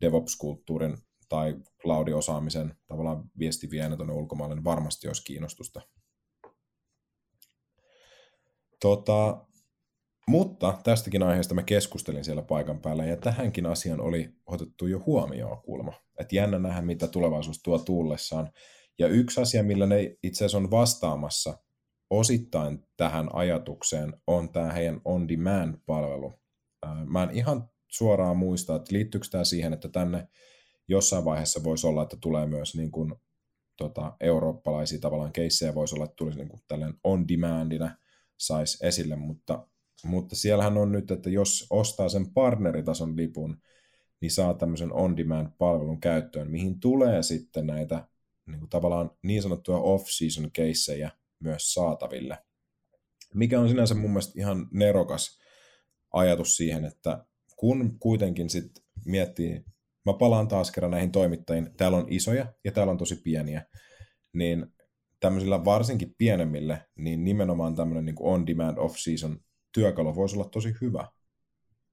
DevOps-kulttuurin 0.00 0.96
tai 1.28 1.56
cloud-osaamisen 1.82 2.76
tavallaan 2.86 3.30
viestivienä 3.38 3.96
tuonne 3.96 4.14
ulkomaille, 4.14 4.54
niin 4.54 4.64
varmasti 4.64 5.08
olisi 5.08 5.24
kiinnostusta. 5.24 5.80
Tota, 8.80 9.46
mutta 10.28 10.78
tästäkin 10.84 11.22
aiheesta 11.22 11.54
mä 11.54 11.62
keskustelin 11.62 12.24
siellä 12.24 12.42
paikan 12.42 12.80
päällä, 12.80 13.04
ja 13.04 13.16
tähänkin 13.16 13.66
asiaan 13.66 14.00
oli 14.00 14.30
otettu 14.46 14.86
jo 14.86 15.02
huomioon 15.06 15.62
kulma. 15.62 15.92
Että 16.20 16.36
jännä 16.36 16.58
nähdä, 16.58 16.82
mitä 16.82 17.06
tulevaisuus 17.06 17.62
tuo 17.62 17.78
tullessaan. 17.78 18.50
Ja 18.98 19.08
yksi 19.08 19.40
asia, 19.40 19.62
millä 19.62 19.86
ne 19.86 20.16
itse 20.22 20.44
asiassa 20.44 20.58
on 20.58 20.70
vastaamassa 20.70 21.58
osittain 22.10 22.86
tähän 22.96 23.28
ajatukseen 23.32 24.14
on 24.26 24.52
tämä 24.52 24.72
heidän 24.72 25.00
on-demand-palvelu. 25.04 26.32
Mä 27.06 27.22
en 27.22 27.30
ihan 27.30 27.70
suoraan 27.88 28.36
muista, 28.36 28.76
että 28.76 28.94
liittyykö 28.94 29.26
tämä 29.30 29.44
siihen, 29.44 29.72
että 29.72 29.88
tänne 29.88 30.28
jossain 30.88 31.24
vaiheessa 31.24 31.64
voisi 31.64 31.86
olla, 31.86 32.02
että 32.02 32.16
tulee 32.20 32.46
myös 32.46 32.74
niin 32.74 32.90
kuin, 32.90 33.14
tota, 33.76 34.16
eurooppalaisia 34.20 34.98
tavallaan 34.98 35.32
keissejä, 35.32 35.74
voisi 35.74 35.94
olla, 35.94 36.04
että 36.04 36.16
tulisi 36.16 36.38
niin 36.38 36.48
kuin 36.48 36.60
tällainen 36.68 37.00
on-demandina 37.04 37.96
saisi 38.36 38.86
esille, 38.86 39.16
mutta, 39.16 39.66
mutta 40.04 40.36
siellähän 40.36 40.78
on 40.78 40.92
nyt, 40.92 41.10
että 41.10 41.30
jos 41.30 41.66
ostaa 41.70 42.08
sen 42.08 42.32
partneritason 42.32 43.16
lipun, 43.16 43.62
niin 44.20 44.30
saa 44.30 44.54
tämmöisen 44.54 44.92
on-demand-palvelun 44.92 46.00
käyttöön, 46.00 46.50
mihin 46.50 46.80
tulee 46.80 47.22
sitten 47.22 47.66
näitä 47.66 48.08
niin 48.46 48.58
kuin 48.58 48.70
tavallaan 48.70 49.10
niin 49.22 49.42
sanottuja 49.42 49.78
off-season 49.78 50.50
keissejä, 50.52 51.10
myös 51.40 51.74
saataville. 51.74 52.38
Mikä 53.34 53.60
on 53.60 53.68
sinänsä 53.68 53.94
mun 53.94 54.10
mielestä 54.10 54.40
ihan 54.40 54.68
nerokas 54.72 55.38
ajatus 56.12 56.56
siihen, 56.56 56.84
että 56.84 57.24
kun 57.56 57.98
kuitenkin 57.98 58.50
sitten 58.50 58.84
miettii, 59.04 59.64
mä 60.06 60.12
palaan 60.12 60.48
taas 60.48 60.70
kerran 60.70 60.90
näihin 60.90 61.12
toimittajiin, 61.12 61.76
täällä 61.76 61.98
on 61.98 62.06
isoja 62.08 62.52
ja 62.64 62.72
täällä 62.72 62.90
on 62.90 62.98
tosi 62.98 63.16
pieniä, 63.16 63.66
niin 64.32 64.66
tämmöisillä 65.20 65.64
varsinkin 65.64 66.14
pienemmille, 66.18 66.84
niin 66.96 67.24
nimenomaan 67.24 67.76
tämmöinen 67.76 68.04
niin 68.04 68.16
on-demand 68.20 68.78
off-season 68.78 69.40
työkalu 69.72 70.14
voisi 70.14 70.36
olla 70.36 70.48
tosi 70.48 70.74
hyvä, 70.80 71.08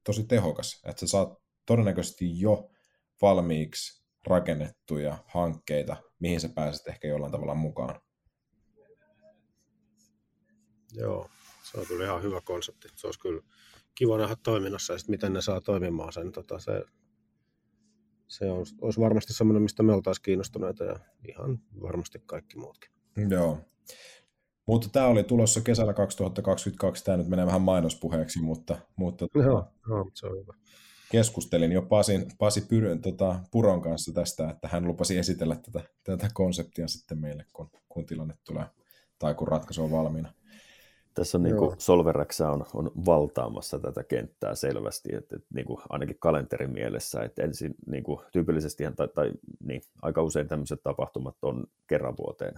tosi 0.04 0.24
tehokas, 0.24 0.82
että 0.86 1.00
sä 1.00 1.08
saat 1.08 1.30
todennäköisesti 1.66 2.40
jo 2.40 2.70
valmiiksi 3.22 4.06
rakennettuja 4.28 5.18
hankkeita, 5.28 5.98
mihin 6.20 6.42
sä 6.42 6.50
pääset 6.50 6.88
ehkä 6.88 7.08
jollain 7.08 7.32
tavalla 7.32 7.56
mukaan. 7.56 8.02
Joo, 10.96 11.30
se 11.64 11.80
on 11.80 11.86
kyllä 11.88 12.06
ihan 12.06 12.24
hyvä 12.24 12.42
konsepti. 12.42 12.88
Se 12.96 13.08
olisi 13.08 13.20
kyllä 13.20 13.42
kiva 13.96 14.18
nähdä 14.18 14.36
toiminnassa 14.44 14.94
ja 14.94 15.00
sitten 15.00 15.14
miten 15.14 15.34
ne 15.34 15.42
saa 15.42 15.62
toimimaan 15.62 16.14
sen. 16.14 16.32
Tota, 16.32 16.60
se, 16.60 16.84
se 18.28 18.52
on, 18.52 18.66
olisi 18.82 19.00
varmasti 19.00 19.34
semmoinen, 19.34 19.64
mistä 19.64 19.84
me 19.84 19.94
oltaisiin 19.94 20.24
kiinnostuneita 20.24 20.84
ja 20.84 21.00
ihan 21.28 21.60
varmasti 21.82 22.22
kaikki 22.26 22.58
muutkin. 22.58 22.92
Joo. 23.30 23.60
Mutta 24.66 24.90
tämä 24.90 25.08
oli 25.08 25.24
tulossa 25.24 25.62
kesällä 25.62 25.94
2022, 25.94 27.04
tämä 27.04 27.18
nyt 27.18 27.28
menee 27.28 27.46
vähän 27.46 27.62
mainospuheeksi, 27.62 28.42
mutta, 28.42 28.78
mutta 28.96 29.28
tota, 29.28 29.46
joo, 29.46 29.66
joo, 29.90 30.12
se 30.14 30.28
on 30.28 30.38
hyvä. 30.40 30.54
keskustelin 31.12 31.72
jo 31.72 31.82
Pasin, 31.82 32.26
Pasi 32.38 32.62
Pyrön, 32.62 33.02
tota, 33.02 33.40
Puron 33.52 33.82
kanssa 33.82 34.14
tästä, 34.14 34.50
että 34.50 34.68
hän 34.68 34.88
lupasi 34.88 35.18
esitellä 35.18 35.56
tätä, 35.56 35.82
tätä 36.04 36.30
konseptia 36.34 36.88
sitten 36.88 37.18
meille, 37.18 37.46
kun, 37.54 37.70
kun 37.90 38.06
tilanne 38.06 38.34
tulee 38.44 38.66
tai 39.20 39.36
kun 39.36 39.48
ratkaisu 39.48 39.84
on 39.84 39.92
valmiina. 39.92 40.34
Tässä 41.16 41.38
on 41.38 41.44
niin 41.44 41.58
kuin 41.58 41.76
Solverax 41.78 42.42
on, 42.42 42.66
on 42.74 42.92
valtaamassa 43.06 43.80
tätä 43.80 44.04
kenttää 44.04 44.56
selvästi, 44.56 45.16
että, 45.16 45.36
että 45.36 45.48
niin 45.54 45.66
kuin 45.66 45.80
ainakin 45.90 46.18
kalenterin 46.20 46.72
mielessä, 46.72 47.24
että 47.24 47.44
ensin 47.44 47.76
niin 47.88 48.04
kuin 48.04 48.20
tyypillisesti 48.32 48.84
tai, 48.96 49.08
tai 49.08 49.32
niin, 49.64 49.82
aika 50.02 50.24
usein 50.24 50.48
tämmöiset 50.48 50.84
tapahtumat 50.84 51.36
on 51.42 51.64
kerran 51.88 52.18
vuoteen 52.18 52.54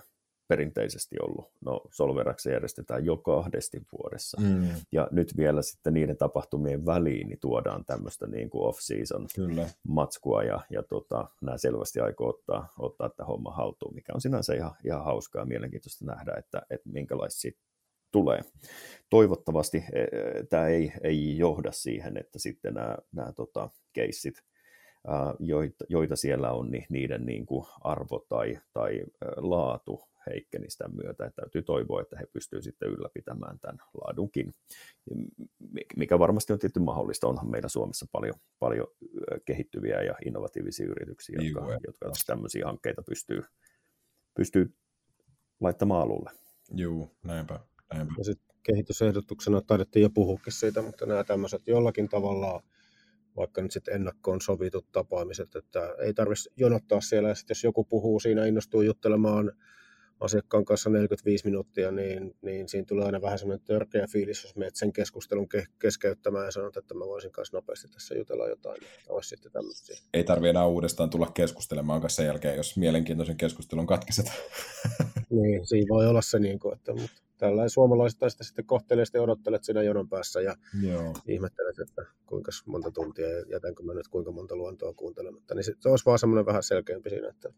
perinteisesti 0.47 1.15
ollut. 1.21 1.51
No 1.61 1.81
Solverax 1.91 2.45
järjestetään 2.45 3.05
jo 3.05 3.17
kahdesti 3.17 3.81
vuodessa. 3.91 4.41
Mm. 4.41 4.67
Ja 4.91 5.07
nyt 5.11 5.37
vielä 5.37 5.61
sitten 5.61 5.93
niiden 5.93 6.17
tapahtumien 6.17 6.85
väliin 6.85 7.27
niin 7.27 7.39
tuodaan 7.39 7.85
tämmöistä 7.85 8.27
niin 8.27 8.49
kuin 8.49 8.63
off-season 8.63 9.27
Kyllä. 9.35 9.69
matskua 9.87 10.43
ja, 10.43 10.59
ja 10.69 10.83
tota, 10.83 11.29
nämä 11.41 11.57
selvästi 11.57 11.99
aikoo 11.99 12.29
ottaa, 12.29 12.73
ottaa 12.79 13.09
tämä 13.09 13.27
homma 13.27 13.51
haltuun, 13.51 13.95
mikä 13.95 14.13
on 14.15 14.21
sinänsä 14.21 14.53
ihan, 14.53 14.71
ihan 14.85 15.03
hauskaa 15.03 15.41
ja 15.41 15.45
mielenkiintoista 15.45 16.05
nähdä, 16.05 16.33
että, 16.37 16.61
että 16.69 16.89
minkälaisia 16.89 17.51
tulee. 18.11 18.41
Toivottavasti 19.09 19.77
e, 19.77 20.01
e, 20.01 20.43
tämä 20.49 20.67
ei, 20.67 20.91
ei 21.03 21.37
johda 21.37 21.71
siihen, 21.71 22.17
että 22.17 22.39
sitten 22.39 22.73
nämä, 22.73 22.97
nämä 23.11 23.31
tota, 23.31 23.69
keissit, 23.93 24.43
joita, 25.39 25.85
joita 25.89 26.15
siellä 26.15 26.51
on, 26.51 26.71
niin 26.71 26.85
niiden 26.89 27.25
niin 27.25 27.45
kuin 27.45 27.65
arvo 27.81 28.25
tai, 28.29 28.59
tai 28.73 29.01
laatu 29.37 30.03
heikkeni 30.29 30.69
sitä 30.69 30.87
myötä. 30.87 31.25
Että 31.25 31.41
täytyy 31.41 31.61
toivoa, 31.61 32.01
että 32.01 32.17
he 32.19 32.25
pystyvät 32.25 32.63
sitten 32.63 32.89
ylläpitämään 32.89 33.59
tämän 33.59 33.77
laadunkin, 34.01 34.53
mikä 35.95 36.19
varmasti 36.19 36.53
on 36.53 36.59
tietty 36.59 36.79
mahdollista. 36.79 37.27
Onhan 37.27 37.51
meillä 37.51 37.69
Suomessa 37.69 38.05
paljon, 38.11 38.35
paljon 38.59 38.87
kehittyviä 39.45 40.01
ja 40.01 40.15
innovatiivisia 40.25 40.85
yrityksiä, 40.85 41.39
jotka, 41.41 41.59
Juu, 41.59 41.79
jotka 41.87 42.11
tämmöisiä 42.25 42.65
hankkeita 42.65 43.01
pystyy, 43.01 43.43
pystyy 44.33 44.73
laittamaan 45.59 46.01
alulle. 46.01 46.31
Joo, 46.71 47.11
näinpä. 47.23 47.59
Näinpä. 47.93 48.13
Ja 48.17 48.23
sitten 48.23 48.55
kehitysehdotuksena 48.63 49.61
taidettiin 49.61 50.03
jo 50.03 50.09
puhukin 50.09 50.53
siitä, 50.53 50.81
mutta 50.81 51.05
nämä 51.05 51.23
tämmöiset 51.23 51.67
jollakin 51.67 52.09
tavalla 52.09 52.63
vaikka 53.37 53.61
nyt 53.61 53.71
sitten 53.71 53.95
ennakkoon 53.95 54.41
sovitut 54.41 54.91
tapaamiset, 54.91 55.55
että 55.55 55.95
ei 55.99 56.13
tarvitsisi 56.13 56.49
jonottaa 56.57 57.01
siellä, 57.01 57.29
ja 57.29 57.35
sitten 57.35 57.55
jos 57.55 57.63
joku 57.63 57.83
puhuu 57.83 58.19
siinä, 58.19 58.45
innostuu 58.45 58.81
juttelemaan 58.81 59.51
asiakkaan 60.19 60.65
kanssa 60.65 60.89
45 60.89 61.45
minuuttia, 61.45 61.91
niin, 61.91 62.35
niin 62.41 62.69
siinä 62.69 62.85
tulee 62.85 63.05
aina 63.05 63.21
vähän 63.21 63.39
semmoinen 63.39 63.65
törkeä 63.65 64.07
fiilis, 64.11 64.43
jos 64.43 64.55
menet 64.55 64.75
sen 64.75 64.93
keskustelun 64.93 65.47
ke- 65.55 65.71
keskeyttämään 65.79 66.45
ja 66.45 66.51
sanot, 66.51 66.77
että 66.77 66.93
mä 66.93 67.05
voisin 67.05 67.31
kanssa 67.31 67.57
nopeasti 67.57 67.87
tässä 67.87 68.15
jutella 68.15 68.47
jotain, 68.47 68.79
niin 68.79 68.91
olisi 69.09 69.29
sitten 69.29 69.51
tämmöisiä. 69.51 69.97
Ei 70.13 70.23
tarvitse 70.23 70.49
enää 70.49 70.65
uudestaan 70.65 71.09
tulla 71.09 71.31
keskustelemaan 71.33 72.01
kanssa 72.01 72.15
sen 72.15 72.25
jälkeen, 72.25 72.57
jos 72.57 72.77
mielenkiintoisen 72.77 73.37
keskustelun 73.37 73.87
katkiset. 73.87 74.25
niin, 75.29 75.67
siinä 75.67 75.89
voi 75.89 76.07
olla 76.07 76.21
se, 76.21 76.39
niin 76.39 76.59
kuin, 76.59 76.75
että 76.75 76.93
mutta 76.93 77.21
tällä 77.37 77.69
suomalaisista 77.69 78.29
sitä 78.29 78.43
sitten 78.43 78.65
kohteleesti 78.65 79.19
odottelet 79.19 79.63
siinä 79.63 79.83
jonon 79.83 80.09
päässä 80.09 80.41
ja 80.41 80.55
Joo. 80.81 81.13
ihmettelet, 81.27 81.79
että 81.79 82.05
kuinka 82.25 82.51
monta 82.65 82.91
tuntia 82.91 83.29
ja 83.29 83.45
jätänkö 83.51 83.83
mä 83.83 83.93
nyt 83.93 84.07
kuinka 84.07 84.31
monta 84.31 84.55
luontoa 84.55 84.93
kuuntelematta. 84.93 85.55
Niin 85.55 85.63
se 85.63 85.89
olisi 85.89 86.05
vaan 86.05 86.19
semmoinen 86.19 86.45
vähän 86.45 86.63
selkeämpi 86.63 87.09
siinä, 87.09 87.29
että 87.29 87.53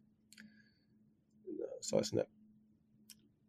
saisi 1.81 2.15
ne 2.15 2.25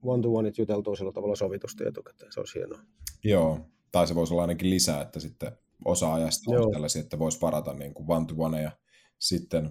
one 0.03 0.23
to 0.23 0.35
one 0.35 0.53
juteltua 0.59 0.97
sillä 0.97 1.13
tavalla 1.13 1.37
sovitusti 1.37 1.85
etukäteen. 1.87 2.33
Se 2.33 2.41
olisi 2.41 2.59
hienoa. 2.59 2.81
Joo, 3.25 3.61
tai 3.93 4.07
se 4.07 4.15
voisi 4.15 4.35
olla 4.35 4.43
ainakin 4.43 4.71
lisää, 4.71 5.03
että 5.03 5.21
sitten 5.21 5.53
osa 5.85 6.15
ajasta 6.15 6.51
on 6.51 6.73
tällaisia, 6.73 7.03
että 7.03 7.19
voisi 7.19 7.41
varata 7.41 7.73
niin 7.73 7.95
kuin 7.95 8.11
one 8.11 8.27
to 8.27 8.35
one 8.39 8.63
ja 8.63 8.71
sitten 9.19 9.67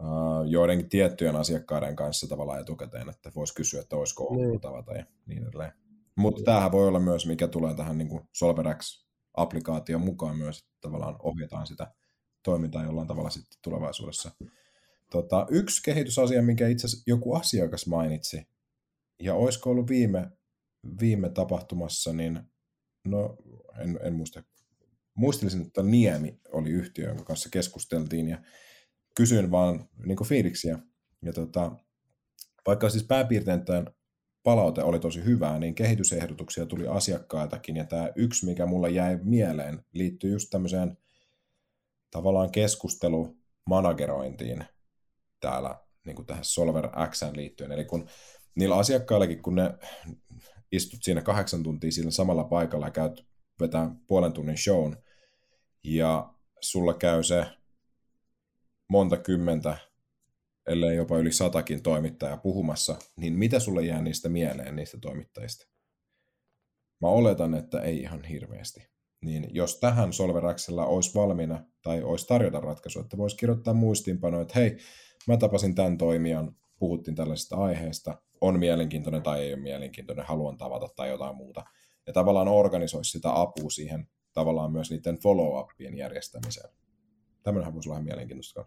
uh, 0.00 0.46
joidenkin 0.46 0.88
tiettyjen 0.88 1.36
asiakkaiden 1.36 1.96
kanssa 1.96 2.28
tavallaan 2.28 2.60
etukäteen, 2.60 3.08
että 3.08 3.32
voisi 3.34 3.54
kysyä, 3.54 3.80
että 3.80 3.96
olisiko 3.96 4.34
niin. 4.34 4.60
tavata 4.60 4.92
ja 4.92 5.04
niin 5.26 5.42
edelleen. 5.48 5.72
Mutta 6.16 6.38
niin. 6.38 6.44
tämähän 6.44 6.72
voi 6.72 6.88
olla 6.88 7.00
myös, 7.00 7.26
mikä 7.26 7.48
tulee 7.48 7.74
tähän 7.74 7.98
niin 7.98 8.20
SolverX-applikaation 8.32 10.00
mukaan 10.04 10.38
myös, 10.38 10.58
että 10.58 10.78
tavallaan 10.80 11.16
ohjataan 11.22 11.66
sitä 11.66 11.92
toimintaa 12.42 12.84
jollain 12.84 13.08
tavalla 13.08 13.30
sitten 13.30 13.58
tulevaisuudessa. 13.62 14.30
Tota, 15.10 15.46
yksi 15.50 15.82
kehitysasia, 15.82 16.42
minkä 16.42 16.68
itse 16.68 16.86
asiassa 16.86 17.04
joku 17.06 17.34
asiakas 17.34 17.86
mainitsi, 17.86 18.46
ja 19.22 19.34
olisiko 19.34 19.70
ollut 19.70 19.88
viime, 19.88 20.30
viime 21.00 21.30
tapahtumassa, 21.30 22.12
niin 22.12 22.40
no 23.04 23.36
en, 23.78 23.98
en 24.02 24.14
muista. 24.14 24.42
Muistelisin, 25.14 25.62
että 25.62 25.82
Niemi 25.82 26.40
oli 26.52 26.70
yhtiö, 26.70 27.08
jonka 27.08 27.24
kanssa 27.24 27.48
keskusteltiin 27.52 28.28
ja 28.28 28.42
kysyin 29.16 29.50
vaan 29.50 29.88
niin 30.06 30.24
fiiliksiä. 30.24 30.78
Ja 31.22 31.32
tota, 31.32 31.76
vaikka 32.66 32.90
siis 32.90 33.04
pääpiirteittäin 33.04 33.86
palaute 34.42 34.82
oli 34.82 35.00
tosi 35.00 35.24
hyvää, 35.24 35.58
niin 35.58 35.74
kehitysehdotuksia 35.74 36.66
tuli 36.66 36.88
asiakkailtakin. 36.88 37.76
Ja 37.76 37.84
tämä 37.84 38.10
yksi, 38.16 38.46
mikä 38.46 38.66
mulle 38.66 38.90
jäi 38.90 39.18
mieleen, 39.22 39.84
liittyy 39.92 40.32
just 40.32 40.48
tämmöiseen 40.50 40.96
tavallaan 42.10 42.50
keskustelumanagerointiin 42.50 44.64
täällä 45.40 45.84
niin 46.04 46.16
kuin 46.16 46.26
tähän 46.26 46.44
Solver 46.44 46.88
X 47.10 47.22
liittyen. 47.34 47.72
Eli 47.72 47.84
kun 47.84 48.08
niillä 48.54 48.76
asiakkaillekin, 48.76 49.42
kun 49.42 49.54
ne 49.54 49.74
istut 50.72 51.02
siinä 51.02 51.22
kahdeksan 51.22 51.62
tuntia 51.62 51.92
siinä 51.92 52.10
samalla 52.10 52.44
paikalla 52.44 52.86
ja 52.86 52.90
käyt 52.90 53.26
vetää 53.60 53.90
puolen 54.06 54.32
tunnin 54.32 54.58
shown, 54.58 54.96
ja 55.84 56.34
sulla 56.60 56.94
käy 56.94 57.22
se 57.22 57.46
monta 58.88 59.16
kymmentä, 59.16 59.76
ellei 60.66 60.96
jopa 60.96 61.18
yli 61.18 61.32
satakin 61.32 61.82
toimittajaa 61.82 62.36
puhumassa, 62.36 62.96
niin 63.16 63.32
mitä 63.32 63.60
sulle 63.60 63.82
jää 63.82 64.02
niistä 64.02 64.28
mieleen, 64.28 64.76
niistä 64.76 64.98
toimittajista? 65.00 65.66
Mä 67.00 67.08
oletan, 67.08 67.54
että 67.54 67.80
ei 67.80 67.98
ihan 67.98 68.24
hirveästi. 68.24 68.88
Niin 69.24 69.46
jos 69.50 69.80
tähän 69.80 70.12
Solveraxella 70.12 70.86
olisi 70.86 71.14
valmiina 71.14 71.64
tai 71.82 72.02
olisi 72.02 72.26
tarjota 72.26 72.60
ratkaisu, 72.60 73.00
että 73.00 73.16
voisi 73.16 73.36
kirjoittaa 73.36 73.74
muistiinpanoja, 73.74 74.42
että 74.42 74.58
hei, 74.58 74.76
mä 75.28 75.36
tapasin 75.36 75.74
tämän 75.74 75.98
toimijan, 75.98 76.56
puhuttiin 76.78 77.14
tällaisesta 77.14 77.56
aiheesta, 77.56 78.22
on 78.46 78.58
mielenkiintoinen 78.58 79.22
tai 79.22 79.40
ei 79.40 79.54
ole 79.54 79.62
mielenkiintoinen, 79.62 80.26
haluan 80.26 80.56
tavata 80.56 80.88
tai 80.96 81.08
jotain 81.08 81.36
muuta. 81.36 81.64
Ja 82.06 82.12
tavallaan 82.12 82.48
organisoisi 82.48 83.10
sitä 83.10 83.40
apua 83.40 83.70
siihen 83.70 84.08
tavallaan 84.32 84.72
myös 84.72 84.90
niiden 84.90 85.16
follow-upien 85.16 85.96
järjestämiseen. 85.96 86.70
Tämmöinenhän 87.42 87.74
voisi 87.74 87.88
olla 87.88 87.96
ihan 87.96 88.04
mielenkiintoista. 88.04 88.64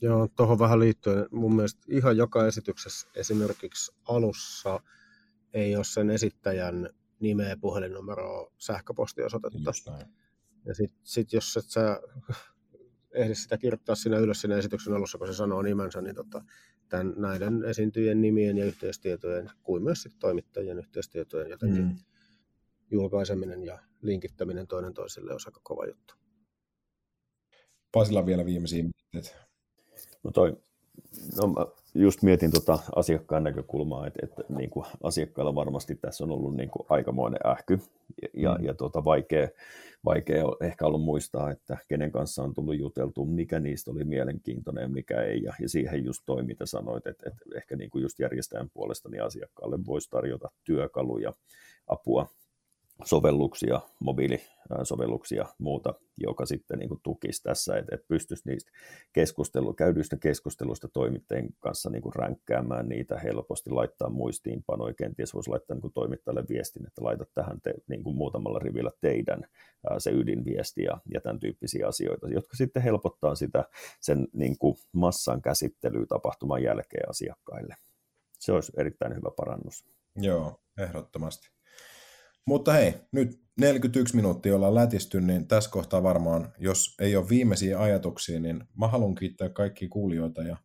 Joo, 0.00 0.28
tuohon 0.36 0.58
vähän 0.58 0.80
liittyen. 0.80 1.26
Mun 1.30 1.56
mielestä 1.56 1.80
ihan 1.88 2.16
joka 2.16 2.46
esityksessä 2.46 3.08
esimerkiksi 3.16 3.92
alussa 4.04 4.80
ei 5.54 5.76
ole 5.76 5.84
sen 5.84 6.10
esittäjän 6.10 6.90
nimeä, 7.20 7.56
puhelinnumeroa, 7.60 8.52
sähköpostiosoitetta. 8.58 9.72
Ja 10.64 10.74
sitten 10.74 11.00
sit 11.02 11.32
jos 11.32 11.56
et 11.56 11.70
sä 11.70 12.00
ehdi 13.12 13.34
sitä 13.34 13.58
kirjoittaa 13.58 13.94
siinä 13.94 14.18
ylös 14.18 14.40
siinä 14.40 14.56
esityksen 14.56 14.94
alussa, 14.94 15.18
kun 15.18 15.26
se 15.26 15.34
sanoo 15.34 15.62
nimensä, 15.62 16.00
niin 16.00 16.14
tota, 16.14 16.44
tämän, 16.92 17.14
näiden 17.16 17.64
esiintyjien 17.64 18.20
nimien 18.20 18.58
ja 18.58 18.64
yhteistietojen, 18.64 19.50
kuin 19.62 19.82
myös 19.82 20.02
sit 20.02 20.18
toimittajien 20.18 20.78
yhteistietojen 20.78 21.50
jotenkin 21.50 21.84
mm. 21.84 21.96
julkaiseminen 22.90 23.62
ja 23.62 23.78
linkittäminen 24.02 24.66
toinen 24.66 24.94
toiselle 24.94 25.32
on 25.32 25.38
aika 25.46 25.60
kova 25.62 25.86
juttu. 25.86 26.14
Pasilla 27.92 28.26
vielä 28.26 28.44
viimeisiä 28.44 28.84
mietteitä. 29.12 29.46
No 30.22 30.30
toi, 30.30 30.56
no 31.36 31.46
mä 31.46 31.66
just 31.94 32.22
mietin 32.22 32.50
tuota 32.50 32.78
asiakkaan 32.96 33.44
näkökulmaa, 33.44 34.06
että, 34.06 34.20
että 34.22 34.42
niin 34.48 34.70
kuin 34.70 34.86
asiakkailla 35.02 35.54
varmasti 35.54 35.94
tässä 35.94 36.24
on 36.24 36.30
ollut 36.30 36.56
niin 36.56 36.70
kuin 36.70 36.86
aikamoinen 36.88 37.40
ähky 37.46 37.78
ja, 38.34 38.54
mm. 38.58 38.64
ja 38.64 38.74
tuota, 38.74 39.04
vaikea, 39.04 39.48
vaikea 40.04 40.44
ehkä 40.60 40.86
ollut 40.86 41.02
muistaa, 41.02 41.50
että 41.50 41.78
kenen 41.88 42.12
kanssa 42.12 42.42
on 42.42 42.54
tullut 42.54 42.78
juteltu, 42.78 43.24
mikä 43.24 43.60
niistä 43.60 43.90
oli 43.90 44.04
mielenkiintoinen 44.04 44.82
ja 44.82 44.88
mikä 44.88 45.22
ei. 45.22 45.42
Ja, 45.42 45.54
ja 45.60 45.68
siihen 45.68 46.04
just 46.04 46.22
toi, 46.26 46.42
mitä 46.42 46.66
sanoit, 46.66 47.06
että, 47.06 47.28
että 47.28 47.44
ehkä 47.56 47.76
niin 47.76 47.90
kuin 47.90 48.02
just 48.02 48.18
järjestäjän 48.18 48.70
puolesta 48.74 49.08
niin 49.08 49.22
asiakkaalle 49.22 49.86
voisi 49.86 50.10
tarjota 50.10 50.50
työkaluja, 50.64 51.32
apua 51.86 52.28
sovelluksia, 53.04 53.80
mobiilisovelluksia 53.98 55.46
muuta, 55.58 55.94
joka 56.16 56.46
sitten 56.46 56.78
niin 56.78 56.88
kuin 56.88 57.00
tukisi 57.02 57.42
tässä, 57.42 57.76
että, 57.76 57.94
että 57.94 58.06
pystyisi 58.08 58.42
niistä 58.46 58.72
keskustelu, 59.12 59.74
käydyistä 59.74 60.16
keskusteluista 60.16 60.88
toimittajien 60.88 61.48
kanssa 61.60 61.90
niin 61.90 62.02
kuin 62.02 62.14
ränkkäämään 62.14 62.88
niitä 62.88 63.18
helposti, 63.18 63.70
laittaa 63.70 64.10
muistiinpanoja, 64.10 64.94
kenties 64.94 65.34
voisi 65.34 65.50
laittaa 65.50 65.74
niin 65.74 65.82
kuin 65.82 65.92
toimittajalle 65.92 66.44
viestin, 66.48 66.86
että 66.86 67.04
laita 67.04 67.24
tähän 67.34 67.60
te, 67.60 67.74
niin 67.88 68.02
kuin 68.02 68.16
muutamalla 68.16 68.58
rivillä 68.58 68.90
teidän 69.00 69.44
ää, 69.90 70.00
se 70.00 70.10
ydinviesti 70.10 70.82
ja, 70.82 71.00
ja 71.14 71.20
tämän 71.20 71.40
tyyppisiä 71.40 71.88
asioita, 71.88 72.28
jotka 72.28 72.56
sitten 72.56 72.82
helpottaa 72.82 73.34
sitä 73.34 73.64
sen 74.00 74.28
niin 74.32 74.58
kuin 74.58 74.76
massan 74.92 75.42
käsittelyä 75.42 76.06
tapahtuman 76.06 76.62
jälkeen 76.62 77.10
asiakkaille. 77.10 77.76
Se 78.38 78.52
olisi 78.52 78.72
erittäin 78.76 79.14
hyvä 79.14 79.30
parannus. 79.36 79.84
Joo, 80.16 80.60
ehdottomasti. 80.78 81.61
Mutta 82.46 82.72
hei, 82.72 82.94
nyt 83.12 83.42
41 83.60 84.16
minuuttia 84.16 84.54
ollaan 84.54 84.74
lätisty, 84.74 85.20
niin 85.20 85.48
tässä 85.48 85.70
kohtaa 85.70 86.02
varmaan, 86.02 86.52
jos 86.58 86.94
ei 87.00 87.16
ole 87.16 87.28
viimeisiä 87.28 87.80
ajatuksia, 87.80 88.40
niin 88.40 88.64
mä 88.78 88.88
haluan 88.88 89.14
kiittää 89.14 89.48
kaikkia 89.48 89.88
kuulijoita 89.88 90.42
ja 90.42 90.56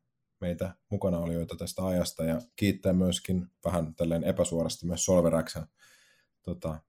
meitä 0.42 0.76
mukana 0.92 1.20
olijoita 1.20 1.56
tästä 1.56 1.86
ajasta 1.86 2.24
ja 2.24 2.42
kiittää 2.56 2.94
myöskin 2.94 3.48
vähän 3.66 3.96
tälleen 3.96 4.24
epäsuorasti 4.24 4.86
myös 4.86 5.06
Solveraxen 5.06 5.66
tota, 6.42 6.80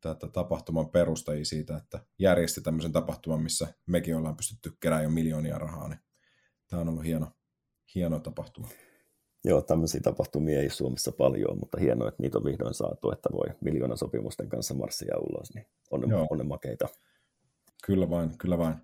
tätä 0.00 0.28
tapahtuman 0.28 0.90
perustajia 0.90 1.44
siitä, 1.44 1.76
että 1.76 2.00
järjesti 2.18 2.60
tämmöisen 2.60 2.92
tapahtuman, 2.92 3.42
missä 3.42 3.74
mekin 3.86 4.16
ollaan 4.16 4.36
pystytty 4.36 4.72
keräämään 4.80 5.04
jo 5.04 5.10
miljoonia 5.10 5.58
rahaa, 5.58 5.88
niin 5.88 6.00
tämä 6.68 6.82
on 6.82 6.88
ollut 6.88 7.04
hieno, 7.04 7.32
hieno 7.94 8.20
tapahtuma. 8.20 8.68
Joo, 9.44 9.62
tämmöisiä 9.62 10.00
tapahtumia 10.00 10.60
ei 10.60 10.70
Suomessa 10.70 11.12
paljon, 11.12 11.58
mutta 11.58 11.78
hienoa, 11.80 12.08
että 12.08 12.22
niitä 12.22 12.38
on 12.38 12.44
vihdoin 12.44 12.74
saatu, 12.74 13.10
että 13.10 13.28
voi 13.32 13.46
miljoonan 13.60 13.98
sopimusten 13.98 14.48
kanssa 14.48 14.74
marssia 14.74 15.18
ulos, 15.18 15.54
niin 15.54 15.66
on 15.90 16.00
ne, 16.00 16.14
on 16.30 16.38
ne 16.38 16.44
makeita. 16.44 16.88
Kyllä 17.86 18.10
vain, 18.10 18.38
kyllä 18.38 18.58
vain. 18.58 18.74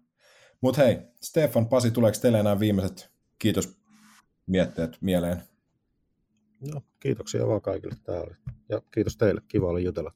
Mutta 0.61 0.83
hei, 0.83 0.99
Stefan, 1.23 1.69
Pasi, 1.69 1.91
tuleeko 1.91 2.19
teille 2.23 2.41
enää 2.41 2.61
viimeiset 2.61 3.11
kiitos 3.39 3.81
mietteet 4.47 4.99
mieleen? 5.01 5.43
No, 6.73 6.83
kiitoksia 7.01 7.47
vaan 7.47 7.63
kaikille 7.63 7.97
täällä. 8.03 8.37
Ja 8.69 8.83
kiitos 8.95 9.17
teille, 9.17 9.43
kiva 9.49 9.69
oli 9.69 9.85
jutella. 9.85 10.13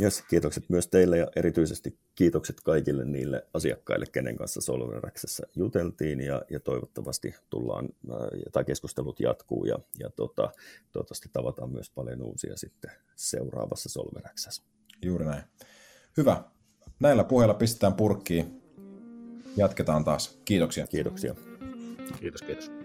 Yes, 0.00 0.22
kiitokset 0.30 0.64
myös 0.68 0.88
teille 0.88 1.18
ja 1.18 1.26
erityisesti 1.36 1.98
kiitokset 2.14 2.60
kaikille 2.60 3.04
niille 3.04 3.46
asiakkaille, 3.54 4.06
kenen 4.12 4.36
kanssa 4.36 4.60
Solveraksessa 4.60 5.46
juteltiin 5.56 6.20
ja, 6.20 6.42
ja 6.50 6.60
toivottavasti 6.60 7.34
tullaan, 7.50 7.88
tai 8.52 8.64
keskustelut 8.64 9.20
jatkuu 9.20 9.64
ja, 9.64 9.78
ja 9.98 10.10
tota, 10.10 10.52
toivottavasti 10.92 11.28
tavataan 11.32 11.70
myös 11.70 11.90
paljon 11.90 12.22
uusia 12.22 12.56
sitten 12.56 12.90
seuraavassa 13.16 13.88
Solveraksessa. 13.88 14.62
Juuri 15.02 15.24
näin. 15.24 15.42
Hyvä. 16.16 16.44
Näillä 17.00 17.24
puheilla 17.24 17.54
pistetään 17.54 17.94
purkkiin. 17.94 18.62
Jatketaan 19.56 20.04
taas. 20.04 20.40
Kiitoksia. 20.44 20.86
Kiitoksia. 20.86 21.34
Kiitos, 22.20 22.42
kiitos. 22.42 22.77